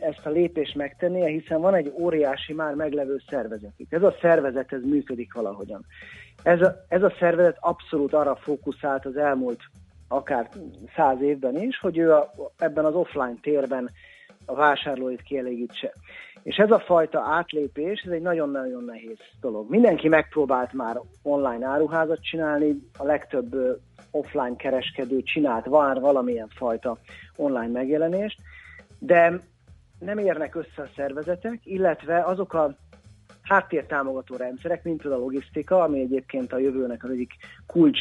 ezt 0.00 0.26
a 0.26 0.30
lépést 0.30 0.74
megtennie, 0.74 1.28
hiszen 1.28 1.60
van 1.60 1.74
egy 1.74 1.92
óriási 1.98 2.52
már 2.52 2.74
meglevő 2.74 3.20
szervezetük. 3.28 3.92
Ez 3.92 4.02
a 4.02 4.16
szervezet, 4.20 4.72
ez 4.72 4.82
működik 4.82 5.34
valahogyan. 5.34 5.84
Ez 6.42 6.60
a, 6.60 6.76
ez 6.88 7.02
a 7.02 7.14
szervezet 7.18 7.56
abszolút 7.60 8.12
arra 8.12 8.36
fókuszált 8.36 9.06
az 9.06 9.16
elmúlt 9.16 9.60
akár 10.08 10.48
száz 10.96 11.20
évben 11.20 11.56
is, 11.56 11.78
hogy 11.78 11.98
ő 11.98 12.12
a, 12.12 12.32
ebben 12.58 12.84
az 12.84 12.94
offline 12.94 13.34
térben 13.40 13.90
a 14.44 14.54
vásárlóit 14.54 15.22
kielégítse. 15.22 15.92
És 16.42 16.56
ez 16.56 16.70
a 16.70 16.78
fajta 16.78 17.20
átlépés, 17.20 18.00
ez 18.00 18.12
egy 18.12 18.22
nagyon-nagyon 18.22 18.84
nehéz 18.84 19.18
dolog. 19.40 19.70
Mindenki 19.70 20.08
megpróbált 20.08 20.72
már 20.72 21.00
online 21.22 21.66
áruházat 21.66 22.22
csinálni, 22.22 22.78
a 22.98 23.04
legtöbb 23.04 23.80
offline 24.12 24.56
kereskedő 24.56 25.22
csinált 25.22 25.66
vár 25.66 26.00
valamilyen 26.00 26.48
fajta 26.48 26.98
online 27.36 27.72
megjelenést, 27.72 28.38
de 28.98 29.40
nem 29.98 30.18
érnek 30.18 30.54
össze 30.54 30.82
a 30.82 30.90
szervezetek, 30.96 31.60
illetve 31.64 32.24
azok 32.24 32.54
a 32.54 32.76
háttértámogató 33.42 34.36
rendszerek, 34.36 34.84
mint 34.84 35.04
a 35.04 35.16
logisztika, 35.16 35.82
ami 35.82 36.00
egyébként 36.00 36.52
a 36.52 36.58
jövőnek 36.58 37.04
az 37.04 37.10
egyik 37.10 37.32
kulcs 37.66 38.00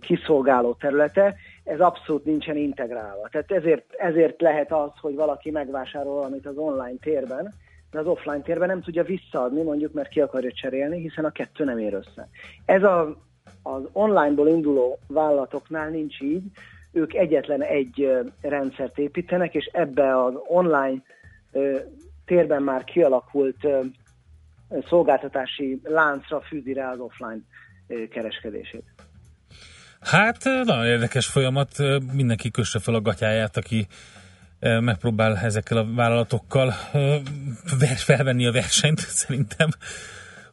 kiszolgáló 0.00 0.74
területe, 0.74 1.34
ez 1.64 1.80
abszolút 1.80 2.24
nincsen 2.24 2.56
integrálva. 2.56 3.28
Tehát 3.30 3.50
ezért, 3.50 3.84
ezért 3.92 4.40
lehet 4.40 4.72
az, 4.72 4.90
hogy 5.00 5.14
valaki 5.14 5.50
megvásárol 5.50 6.14
valamit 6.14 6.46
az 6.46 6.56
online 6.56 6.98
térben, 7.00 7.52
de 7.90 7.98
az 7.98 8.06
offline 8.06 8.40
térben 8.40 8.68
nem 8.68 8.80
tudja 8.80 9.02
visszaadni, 9.02 9.62
mondjuk, 9.62 9.92
mert 9.92 10.08
ki 10.08 10.20
akarja 10.20 10.52
cserélni, 10.52 11.00
hiszen 11.00 11.24
a 11.24 11.30
kettő 11.30 11.64
nem 11.64 11.78
ér 11.78 11.94
össze. 11.94 12.28
Ez 12.64 12.82
a, 12.82 13.16
az 13.62 13.82
onlineból 13.92 14.48
induló 14.48 14.98
vállalatoknál 15.06 15.88
nincs 15.88 16.20
így, 16.20 16.44
ők 16.92 17.14
egyetlen 17.14 17.62
egy 17.62 18.08
rendszert 18.40 18.98
építenek, 18.98 19.54
és 19.54 19.70
ebbe 19.72 20.24
az 20.24 20.34
online 20.48 21.02
térben 22.24 22.62
már 22.62 22.84
kialakult 22.84 23.66
szolgáltatási 24.88 25.80
láncra 25.82 26.40
fűzi 26.40 26.72
rá 26.72 26.90
az 26.90 26.98
offline 26.98 27.40
kereskedését. 28.10 28.84
Hát 30.00 30.44
nagyon 30.44 30.86
érdekes 30.86 31.26
folyamat, 31.26 31.70
mindenki 32.12 32.50
kösse 32.50 32.78
fel 32.78 32.94
a 32.94 33.00
gatyáját, 33.00 33.56
aki 33.56 33.86
megpróbál 34.60 35.36
ezekkel 35.36 35.76
a 35.76 35.94
vállalatokkal 35.94 36.72
felvenni 37.96 38.46
a 38.46 38.52
versenyt, 38.52 38.98
szerintem. 38.98 39.68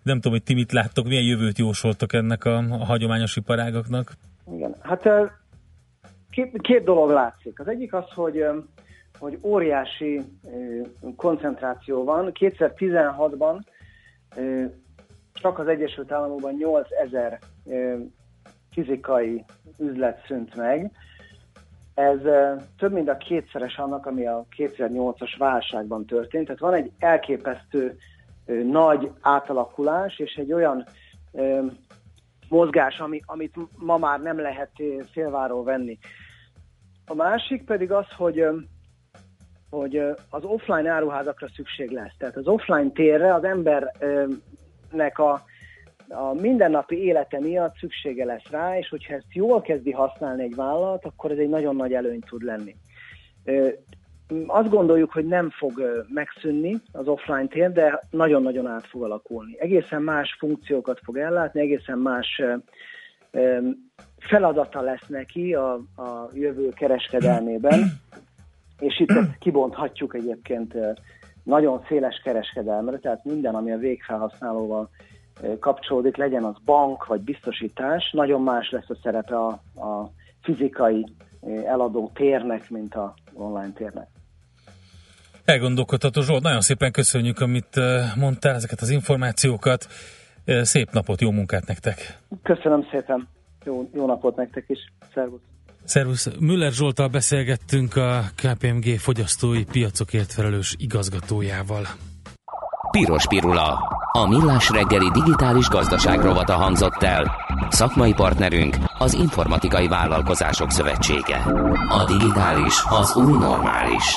Nem 0.04 0.16
tudom, 0.16 0.32
hogy 0.32 0.44
ti 0.44 0.54
mit 0.54 0.72
láttok, 0.72 1.08
milyen 1.08 1.24
jövőt 1.24 1.58
jósoltok 1.58 2.14
ennek 2.14 2.46
a, 2.46 2.58
a 2.58 2.86
hagyományos 2.86 3.36
iparágaknak? 3.36 4.12
Igen, 4.54 4.76
hát 4.82 5.10
két, 6.30 6.62
két 6.62 6.84
dolog 6.84 7.10
látszik. 7.10 7.60
Az 7.60 7.68
egyik 7.68 7.94
az, 7.94 8.10
hogy, 8.14 8.46
hogy 9.20 9.40
óriási 9.42 10.22
koncentráció 11.16 12.04
van. 12.04 12.32
2016-ban 12.34 13.60
csak 15.34 15.60
az 15.60 15.68
Egyesült 15.68 16.12
Államokban 16.12 16.54
8000 16.54 17.40
fizikai 18.72 19.44
üzlet 19.78 20.26
szűnt 20.28 20.56
meg. 20.56 20.92
Ez 21.94 22.20
több 22.78 22.92
mint 22.92 23.10
a 23.10 23.18
kétszeres 23.18 23.78
annak, 23.78 24.06
ami 24.06 24.26
a 24.28 24.46
2008-as 24.58 25.36
válságban 25.38 26.06
történt. 26.06 26.46
Tehát 26.46 26.62
van 26.62 26.74
egy 26.74 26.92
elképesztő 27.00 27.98
nagy 28.46 29.12
átalakulás, 29.22 30.20
és 30.20 30.34
egy 30.34 30.54
olyan 30.54 30.86
mozgás, 32.50 33.00
ami, 33.00 33.22
amit 33.26 33.56
ma 33.78 33.98
már 33.98 34.22
nem 34.22 34.40
lehet 34.40 34.72
félváról 35.12 35.64
venni. 35.64 35.98
A 37.06 37.14
másik 37.14 37.66
pedig 37.66 37.92
az, 37.92 38.06
hogy 38.18 38.46
hogy 39.70 39.98
az 40.30 40.44
offline 40.44 40.90
áruházakra 40.90 41.48
szükség 41.56 41.92
lesz. 41.92 42.16
Tehát 42.18 42.36
az 42.36 42.48
offline 42.48 42.90
térre 42.90 43.34
az 43.34 43.44
embernek 43.44 45.20
a 45.20 45.44
a 46.14 46.34
mindennapi 46.34 47.04
élete 47.04 47.40
miatt 47.40 47.78
szüksége 47.78 48.26
lesz 48.26 48.50
rá, 48.50 48.78
és 48.78 48.90
hogyha 48.90 49.14
ezt 49.14 49.34
jól 49.34 49.62
kezdi 49.62 49.92
használni 49.92 50.44
egy 50.44 50.56
vállalat, 50.56 51.06
akkor 51.06 51.32
ez 51.32 51.38
egy 51.38 51.50
nagyon 51.50 51.76
nagy 51.76 51.94
előny 51.94 52.20
tud 52.20 52.42
lenni. 52.42 52.76
Azt 54.48 54.70
gondoljuk, 54.70 55.12
hogy 55.12 55.26
nem 55.26 55.50
fog 55.50 56.04
megszűnni 56.08 56.82
az 56.92 57.08
offline 57.08 57.48
tér, 57.48 57.72
de 57.72 58.04
nagyon-nagyon 58.10 58.68
át 58.68 58.86
fog 58.88 59.04
alakulni. 59.04 59.60
Egészen 59.60 60.02
más 60.02 60.36
funkciókat 60.40 61.00
fog 61.04 61.18
ellátni, 61.18 61.62
egészen 61.62 61.98
más 61.98 62.42
feladata 64.18 64.82
lesz 64.82 65.08
neki 65.08 65.54
a, 65.54 65.74
a 65.74 66.30
jövő 66.34 66.70
kereskedelmében, 66.70 67.80
és 68.80 69.00
itt 69.00 69.14
kibonthatjuk 69.40 70.16
egyébként 70.16 70.76
nagyon 71.44 71.84
széles 71.88 72.22
kereskedelmre, 72.24 72.98
tehát 72.98 73.24
minden, 73.24 73.56
ami 73.56 73.72
a 73.72 73.78
végfelhasználóval 73.78 74.90
kapcsolódik, 75.60 76.18
legyen 76.18 76.44
az 76.44 76.56
bank 76.66 77.06
vagy 77.06 77.22
biztosítás, 77.22 78.12
nagyon 78.12 78.42
más 78.42 78.70
lesz 78.70 78.90
a 78.90 78.98
szerepe 79.04 79.36
a, 79.36 79.48
a 79.82 80.10
fizikai 80.42 81.06
eladó 81.66 82.12
térnek, 82.14 82.70
mint 82.70 82.96
a 82.96 83.14
online 83.34 83.72
térnek. 83.74 84.08
Elgondolkodható 85.46 86.22
Zsolt, 86.22 86.44
nagyon 86.44 86.62
szépen 86.62 86.92
köszönjük, 86.92 87.40
amit 87.40 87.80
mondtál, 88.16 88.56
ezeket 88.56 88.82
az 88.82 88.90
információkat. 88.90 89.88
Szép 90.46 90.92
napot, 90.92 91.22
jó 91.22 91.32
munkát 91.32 91.68
nektek! 91.68 92.20
Köszönöm 92.44 92.88
szépen, 92.92 93.28
jó, 93.66 93.90
jó 93.94 94.06
napot 94.06 94.36
nektek 94.36 94.66
is, 94.68 94.80
szervusz! 95.14 95.42
Szervusz! 95.84 96.30
Müller 96.40 96.72
Zsoltal 96.72 97.08
beszélgettünk 97.08 97.96
a 97.96 98.22
KPMG 98.36 98.98
fogyasztói 98.98 99.64
piacokért 99.64 100.32
felelős 100.32 100.76
igazgatójával. 100.78 101.88
Piros 102.92 103.28
Pirula. 103.28 103.80
A 104.12 104.28
Millás 104.28 104.70
reggeli 104.70 105.10
digitális 105.10 105.68
gazdaság 105.68 106.22
rovata 106.22 106.54
hangzott 106.54 107.04
el. 107.04 107.32
Szakmai 107.70 108.14
partnerünk 108.14 108.76
az 108.98 109.14
Informatikai 109.14 109.88
Vállalkozások 109.88 110.72
Szövetsége. 110.72 111.38
A 111.90 112.06
digitális 112.08 112.84
az 112.90 113.16
új 113.16 113.38
normális. 113.38 114.16